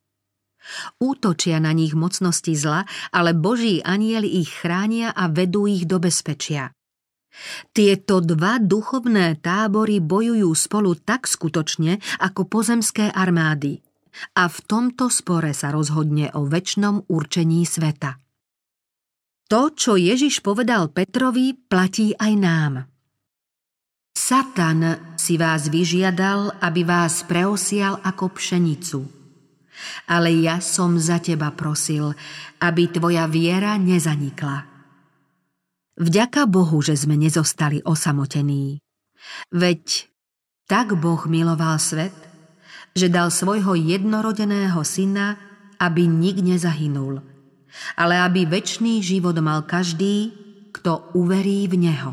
Útočia 1.00 1.58
na 1.58 1.72
nich 1.72 1.96
mocnosti 1.96 2.52
zla, 2.52 2.84
ale 3.14 3.32
Boží 3.32 3.80
anieli 3.80 4.40
ich 4.42 4.52
chránia 4.52 5.12
a 5.12 5.28
vedú 5.30 5.64
ich 5.64 5.88
do 5.88 6.00
bezpečia. 6.02 6.72
Tieto 7.70 8.18
dva 8.18 8.58
duchovné 8.58 9.38
tábory 9.38 10.02
bojujú 10.02 10.50
spolu 10.58 10.98
tak 10.98 11.30
skutočne 11.30 12.02
ako 12.18 12.50
pozemské 12.50 13.14
armády. 13.14 13.78
A 14.34 14.50
v 14.50 14.58
tomto 14.66 15.06
spore 15.14 15.54
sa 15.54 15.70
rozhodne 15.70 16.34
o 16.34 16.42
väčšnom 16.42 17.06
určení 17.06 17.62
sveta. 17.62 18.18
To, 19.48 19.70
čo 19.72 19.94
Ježiš 19.94 20.42
povedal 20.42 20.90
Petrovi, 20.90 21.54
platí 21.54 22.12
aj 22.18 22.32
nám. 22.34 22.74
Satan 24.18 25.14
si 25.14 25.38
vás 25.38 25.70
vyžiadal, 25.70 26.58
aby 26.58 26.82
vás 26.82 27.22
preosial 27.22 28.02
ako 28.02 28.34
pšenicu– 28.34 29.00
ale 30.08 30.32
ja 30.38 30.58
som 30.62 30.98
za 30.98 31.22
teba 31.22 31.52
prosil, 31.54 32.12
aby 32.62 32.90
tvoja 32.90 33.26
viera 33.30 33.76
nezanikla. 33.78 34.66
Vďaka 35.98 36.46
Bohu, 36.46 36.78
že 36.78 36.94
sme 36.94 37.18
nezostali 37.18 37.82
osamotení. 37.82 38.78
Veď 39.50 40.06
tak 40.70 40.94
Boh 40.94 41.18
miloval 41.26 41.82
svet, 41.82 42.14
že 42.94 43.10
dal 43.10 43.34
svojho 43.34 43.74
jednorodeného 43.74 44.78
syna, 44.86 45.38
aby 45.82 46.06
nik 46.06 46.38
nezahynul, 46.42 47.22
ale 47.98 48.14
aby 48.18 48.46
väčší 48.46 49.02
život 49.02 49.34
mal 49.42 49.66
každý, 49.66 50.34
kto 50.74 51.14
uverí 51.18 51.66
v 51.66 51.74
Neho. 51.90 52.12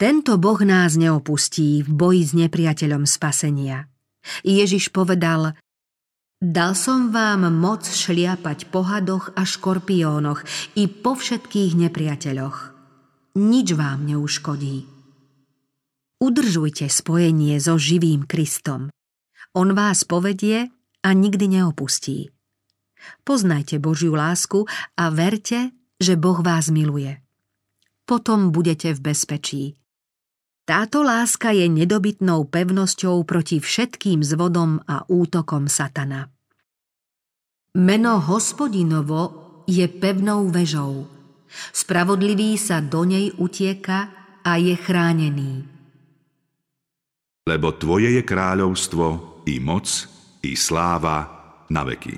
Tento 0.00 0.40
Boh 0.40 0.56
nás 0.64 0.96
neopustí 0.96 1.84
v 1.84 1.90
boji 1.92 2.22
s 2.24 2.32
nepriateľom 2.32 3.04
spasenia. 3.04 3.84
Ježiš 4.40 4.88
povedal, 4.96 5.52
Dal 6.40 6.72
som 6.72 7.12
vám 7.12 7.52
moc 7.52 7.84
šliapať 7.84 8.72
po 8.72 8.80
hadoch 8.80 9.36
a 9.36 9.44
škorpiónoch 9.44 10.40
i 10.72 10.88
po 10.88 11.12
všetkých 11.12 11.76
nepriateľoch. 11.76 12.58
Nič 13.36 13.76
vám 13.76 14.08
neuškodí. 14.08 14.88
Udržujte 16.16 16.88
spojenie 16.88 17.60
so 17.60 17.76
živým 17.76 18.24
Kristom. 18.24 18.88
On 19.52 19.68
vás 19.76 20.08
povedie 20.08 20.72
a 21.04 21.08
nikdy 21.12 21.60
neopustí. 21.60 22.32
Poznajte 23.20 23.76
Božiu 23.76 24.16
lásku 24.16 24.64
a 24.96 25.12
verte, 25.12 25.76
že 26.00 26.16
Boh 26.16 26.40
vás 26.40 26.72
miluje. 26.72 27.20
Potom 28.08 28.48
budete 28.48 28.96
v 28.96 29.12
bezpečí. 29.12 29.79
Táto 30.70 31.02
láska 31.02 31.50
je 31.50 31.66
nedobytnou 31.66 32.46
pevnosťou 32.46 33.26
proti 33.26 33.58
všetkým 33.58 34.22
zvodom 34.22 34.78
a 34.86 35.02
útokom 35.10 35.66
satana. 35.66 36.30
Meno 37.74 38.22
hospodinovo 38.22 39.22
je 39.66 39.82
pevnou 39.90 40.46
vežou. 40.46 41.10
Spravodlivý 41.74 42.54
sa 42.54 42.78
do 42.78 43.02
nej 43.02 43.34
utieka 43.34 44.14
a 44.46 44.62
je 44.62 44.78
chránený. 44.78 45.66
Lebo 47.50 47.74
tvoje 47.74 48.14
je 48.14 48.22
kráľovstvo, 48.22 49.06
i 49.50 49.58
moc, 49.58 49.90
i 50.46 50.54
sláva 50.54 51.18
na 51.66 51.82
veky. 51.82 52.14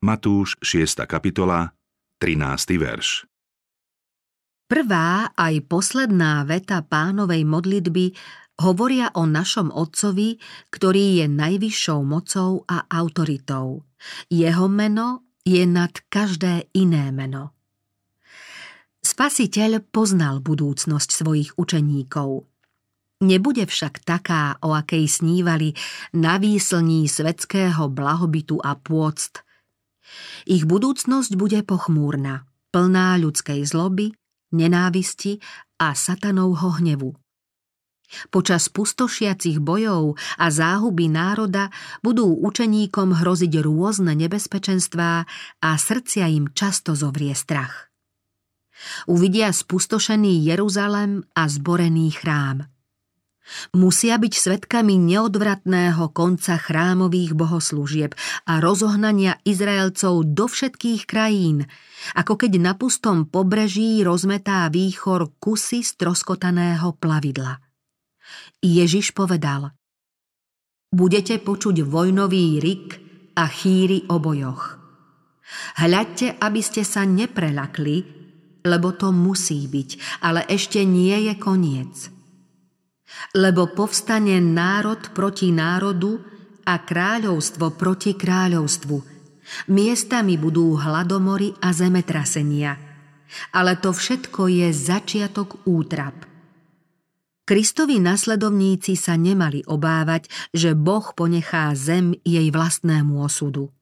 Matúš 0.00 0.56
6. 0.64 1.04
kapitola, 1.04 1.76
13. 2.24 2.80
verš. 2.80 3.29
Prvá 4.70 5.34
aj 5.34 5.66
posledná 5.66 6.46
veta 6.46 6.78
pánovej 6.78 7.42
modlitby 7.42 8.14
hovoria 8.62 9.10
o 9.18 9.26
našom 9.26 9.74
Otcovi, 9.74 10.38
ktorý 10.70 11.18
je 11.18 11.26
najvyššou 11.26 12.00
mocou 12.06 12.62
a 12.70 12.86
autoritou. 12.86 13.82
Jeho 14.30 14.70
meno 14.70 15.26
je 15.42 15.66
nad 15.66 15.90
každé 16.06 16.70
iné 16.78 17.10
meno. 17.10 17.50
Spasiteľ 19.02 19.90
poznal 19.90 20.38
budúcnosť 20.38 21.08
svojich 21.18 21.50
učeníkov. 21.58 22.46
Nebude 23.26 23.66
však 23.66 24.06
taká, 24.06 24.54
o 24.62 24.70
akej 24.70 25.10
snívali 25.10 25.74
na 26.14 26.38
výslní 26.38 27.10
svetského 27.10 27.90
blahobytu 27.90 28.62
a 28.62 28.78
pôct. 28.78 29.42
Ich 30.46 30.62
budúcnosť 30.62 31.34
bude 31.34 31.58
pochmúrna, 31.66 32.46
plná 32.70 33.18
ľudskej 33.18 33.66
zloby, 33.66 34.19
nenávisti 34.52 35.38
a 35.80 35.94
satanovho 35.94 36.78
hnevu. 36.82 37.14
Počas 38.34 38.66
pustošiacich 38.66 39.62
bojov 39.62 40.18
a 40.34 40.50
záhuby 40.50 41.06
národa 41.06 41.70
budú 42.02 42.26
učeníkom 42.42 43.22
hroziť 43.22 43.62
rôzne 43.62 44.18
nebezpečenstvá 44.18 45.12
a 45.62 45.70
srdcia 45.78 46.26
im 46.26 46.50
často 46.50 46.98
zovrie 46.98 47.38
strach. 47.38 47.86
Uvidia 49.06 49.54
spustošený 49.54 50.42
Jeruzalem 50.42 51.22
a 51.38 51.46
zborený 51.46 52.10
chrám– 52.10 52.66
Musia 53.74 54.14
byť 54.14 54.34
svetkami 54.34 54.94
neodvratného 54.94 56.14
konca 56.14 56.54
chrámových 56.54 57.34
bohoslúžieb 57.34 58.14
a 58.46 58.62
rozohnania 58.62 59.42
Izraelcov 59.42 60.32
do 60.32 60.46
všetkých 60.46 61.02
krajín, 61.04 61.66
ako 62.14 62.46
keď 62.46 62.52
na 62.62 62.72
pustom 62.78 63.26
pobreží 63.26 64.06
rozmetá 64.06 64.70
výchor 64.70 65.34
kusy 65.42 65.82
stroskotaného 65.82 66.94
plavidla. 66.96 67.58
Ježiš 68.62 69.12
povedal 69.16 69.74
Budete 70.90 71.38
počuť 71.38 71.86
vojnový 71.86 72.58
rik 72.58 72.88
a 73.38 73.46
chýry 73.46 74.10
o 74.10 74.18
bojoch. 74.18 74.78
Hľadte, 75.78 76.38
aby 76.38 76.60
ste 76.62 76.86
sa 76.86 77.02
neprelakli, 77.02 77.98
lebo 78.62 78.94
to 78.94 79.10
musí 79.10 79.66
byť, 79.66 80.22
ale 80.22 80.46
ešte 80.46 80.82
nie 80.86 81.30
je 81.30 81.34
koniec 81.38 82.19
lebo 83.34 83.70
povstane 83.70 84.38
národ 84.38 85.12
proti 85.14 85.50
národu 85.54 86.20
a 86.66 86.78
kráľovstvo 86.80 87.74
proti 87.74 88.14
kráľovstvu. 88.14 88.96
Miestami 89.70 90.38
budú 90.38 90.78
hladomory 90.78 91.58
a 91.58 91.74
zemetrasenia. 91.74 92.78
Ale 93.54 93.78
to 93.78 93.94
všetko 93.94 94.50
je 94.50 94.68
začiatok 94.74 95.66
útrap. 95.66 96.30
Kristovi 97.46 97.98
nasledovníci 97.98 98.94
sa 98.94 99.18
nemali 99.18 99.66
obávať, 99.66 100.30
že 100.54 100.78
Boh 100.78 101.02
ponechá 101.10 101.74
zem 101.74 102.14
jej 102.22 102.46
vlastnému 102.54 103.18
osudu. 103.18 103.74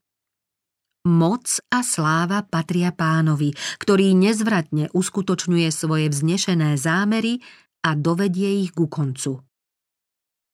Moc 1.05 1.61
a 1.69 1.85
sláva 1.85 2.41
patria 2.43 2.89
pánovi, 2.89 3.53
ktorý 3.77 4.17
nezvratne 4.17 4.89
uskutočňuje 4.89 5.69
svoje 5.69 6.09
vznešené 6.09 6.81
zámery 6.81 7.45
a 7.85 7.95
dovedie 7.95 8.63
ich 8.65 8.75
ku 8.75 8.91
koncu. 8.91 9.43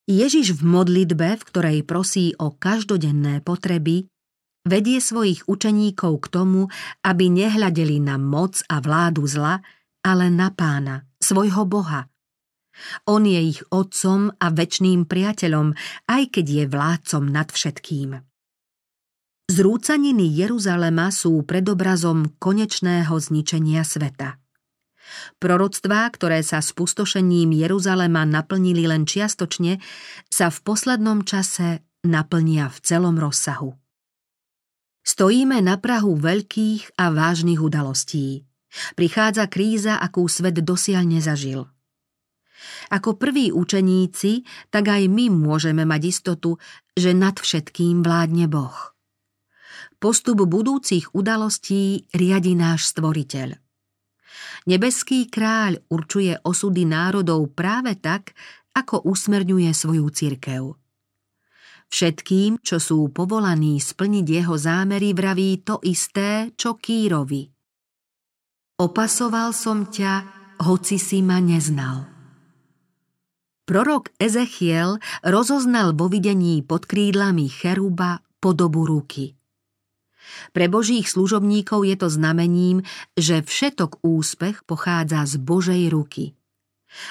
Ježiš 0.06 0.54
v 0.54 0.62
modlitbe, 0.62 1.34
v 1.34 1.42
ktorej 1.42 1.78
prosí 1.82 2.30
o 2.38 2.54
každodenné 2.54 3.42
potreby, 3.42 4.06
vedie 4.62 5.02
svojich 5.02 5.50
učeníkov 5.50 6.22
k 6.22 6.26
tomu, 6.30 6.70
aby 7.02 7.26
nehľadeli 7.26 7.98
na 7.98 8.14
moc 8.14 8.62
a 8.70 8.78
vládu 8.78 9.26
zla, 9.26 9.62
ale 10.06 10.30
na 10.30 10.54
pána, 10.54 11.10
svojho 11.18 11.66
Boha. 11.66 12.06
On 13.08 13.24
je 13.24 13.40
ich 13.56 13.60
otcom 13.72 14.30
a 14.36 14.46
väčným 14.52 15.10
priateľom, 15.10 15.74
aj 16.06 16.22
keď 16.38 16.46
je 16.46 16.64
vládcom 16.70 17.24
nad 17.26 17.48
všetkým. 17.50 18.20
Zrúcaniny 19.46 20.26
Jeruzalema 20.26 21.14
sú 21.14 21.42
predobrazom 21.46 22.34
konečného 22.38 23.14
zničenia 23.14 23.86
sveta. 23.86 24.42
Proroctvá, 25.38 26.08
ktoré 26.10 26.42
sa 26.42 26.58
spustošením 26.62 27.54
Jeruzalema 27.54 28.24
naplnili 28.24 28.88
len 28.88 29.04
čiastočne, 29.04 29.78
sa 30.26 30.50
v 30.50 30.58
poslednom 30.62 31.22
čase 31.22 31.84
naplnia 32.06 32.70
v 32.70 32.78
celom 32.82 33.16
rozsahu. 33.18 33.74
Stojíme 35.06 35.62
na 35.62 35.78
Prahu 35.78 36.18
veľkých 36.18 36.98
a 36.98 37.14
vážnych 37.14 37.62
udalostí. 37.62 38.42
Prichádza 38.98 39.46
kríza, 39.46 40.02
akú 40.02 40.26
svet 40.26 40.58
dosiaľ 40.60 41.06
nezažil. 41.06 41.70
Ako 42.90 43.14
prví 43.14 43.54
učeníci, 43.54 44.42
tak 44.74 44.90
aj 44.90 45.06
my 45.06 45.30
môžeme 45.30 45.86
mať 45.86 46.02
istotu, 46.10 46.58
že 46.94 47.14
nad 47.14 47.38
všetkým 47.38 48.02
vládne 48.02 48.50
Boh. 48.50 48.74
Postup 49.96 50.44
budúcich 50.44 51.14
udalostí 51.16 52.10
riadi 52.12 52.52
náš 52.58 52.90
stvoriteľ. 52.92 53.65
Nebeský 54.66 55.30
kráľ 55.30 55.78
určuje 55.86 56.34
osudy 56.42 56.82
národov 56.82 57.54
práve 57.54 57.94
tak, 57.94 58.34
ako 58.74 59.06
usmerňuje 59.06 59.70
svoju 59.70 60.06
cirkev. 60.10 60.74
Všetkým, 61.86 62.58
čo 62.66 62.82
sú 62.82 63.14
povolaní 63.14 63.78
splniť 63.78 64.26
jeho 64.26 64.58
zámery, 64.58 65.14
vraví 65.14 65.62
to 65.62 65.78
isté, 65.86 66.50
čo 66.58 66.74
Kýrovi. 66.74 67.46
Opasoval 68.82 69.54
som 69.54 69.86
ťa, 69.86 70.12
hoci 70.66 70.98
si 70.98 71.22
ma 71.22 71.38
neznal. 71.38 72.10
Prorok 73.66 74.14
Ezechiel 74.18 74.98
rozoznal 75.26 75.94
vo 75.94 76.10
videní 76.10 76.62
pod 76.66 76.90
krídlami 76.90 77.50
cheruba 77.50 78.22
podobu 78.42 78.86
ruky. 78.86 79.34
Pre 80.52 80.66
božích 80.66 81.06
služobníkov 81.06 81.86
je 81.86 81.96
to 81.96 82.08
znamením, 82.08 82.82
že 83.16 83.44
všetok 83.44 84.00
úspech 84.02 84.64
pochádza 84.64 85.24
z 85.26 85.34
Božej 85.40 85.82
ruky. 85.92 86.36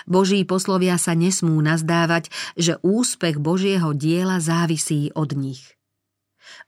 Boží 0.10 0.42
poslovia 0.48 0.98
sa 0.98 1.14
nesmú 1.14 1.62
nazdávať, 1.62 2.34
že 2.58 2.82
úspech 2.82 3.38
Božieho 3.38 3.94
diela 3.94 4.42
závisí 4.42 5.14
od 5.14 5.38
nich. 5.38 5.78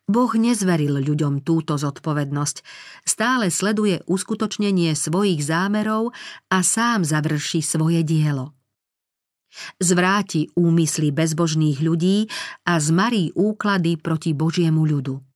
Boh 0.09 0.29
nezveril 0.33 1.01
ľuďom 1.01 1.45
túto 1.45 1.77
zodpovednosť, 1.77 2.57
stále 3.05 3.53
sleduje 3.53 4.01
uskutočnenie 4.09 4.93
svojich 4.97 5.41
zámerov 5.45 6.13
a 6.49 6.65
sám 6.65 7.05
završí 7.05 7.61
svoje 7.61 8.01
dielo 8.01 8.57
zvráti 9.81 10.51
úmysly 10.53 11.09
bezbožných 11.09 11.79
ľudí 11.81 12.29
a 12.67 12.77
zmarí 12.77 13.33
úklady 13.33 13.97
proti 13.97 14.37
Božiemu 14.37 14.85
ľudu. 14.85 15.26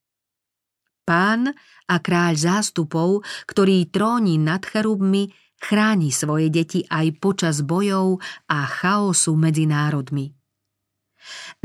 Pán 1.12 1.52
a 1.92 2.00
kráľ 2.00 2.40
zástupov, 2.40 3.20
ktorý 3.44 3.92
tróni 3.92 4.40
nad 4.40 4.64
cherubmi, 4.64 5.28
chráni 5.60 6.08
svoje 6.08 6.48
deti 6.48 6.88
aj 6.88 7.20
počas 7.20 7.60
bojov 7.60 8.16
a 8.48 8.64
chaosu 8.64 9.36
medzi 9.36 9.68
národmi. 9.68 10.32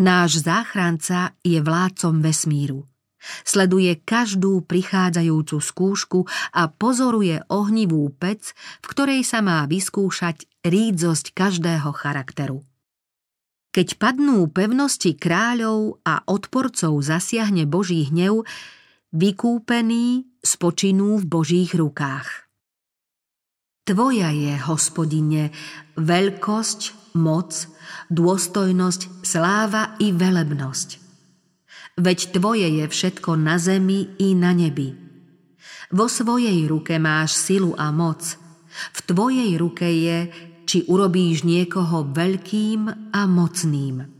Náš 0.03 0.43
záchranca 0.43 1.31
je 1.47 1.63
vládcom 1.63 2.19
vesmíru. 2.19 2.91
Sleduje 3.47 3.95
každú 4.03 4.67
prichádzajúcu 4.67 5.57
skúšku 5.63 6.19
a 6.51 6.67
pozoruje 6.67 7.39
ohnivú 7.47 8.03
pec, 8.19 8.51
v 8.83 8.85
ktorej 8.91 9.23
sa 9.23 9.39
má 9.39 9.63
vyskúšať 9.63 10.43
rídzosť 10.67 11.31
každého 11.31 11.95
charakteru. 11.95 12.67
Keď 13.71 13.95
padnú 13.95 14.43
pevnosti 14.51 15.15
kráľov 15.15 16.03
a 16.03 16.19
odporcov 16.27 16.99
zasiahne 16.99 17.63
Boží 17.63 18.11
hnev, 18.11 18.43
vykúpení 19.13 20.37
spočinú 20.43 21.19
v 21.21 21.25
Božích 21.25 21.71
rukách. 21.75 22.47
Tvoja 23.87 24.35
je, 24.35 24.51
hospodine, 24.67 25.55
veľkosť, 25.95 27.15
moc, 27.15 27.55
dôstojnosť, 28.11 29.23
sláva 29.23 29.95
i 30.03 30.11
velebnosť. 30.11 30.89
Veď 31.97 32.19
tvoje 32.35 32.67
je 32.67 32.85
všetko 32.85 33.39
na 33.39 33.55
zemi 33.55 34.11
i 34.19 34.35
na 34.35 34.51
nebi. 34.51 34.91
Vo 35.95 36.11
svojej 36.11 36.67
ruke 36.67 36.99
máš 36.99 37.39
silu 37.39 37.71
a 37.79 37.95
moc. 37.95 38.35
V 38.91 38.99
tvojej 39.07 39.55
ruke 39.55 39.87
je 39.87 40.17
či 40.67 40.83
urobíš 40.83 41.47
niekoho 41.47 42.11
veľkým 42.11 43.15
a 43.15 43.21
mocným. 43.23 44.16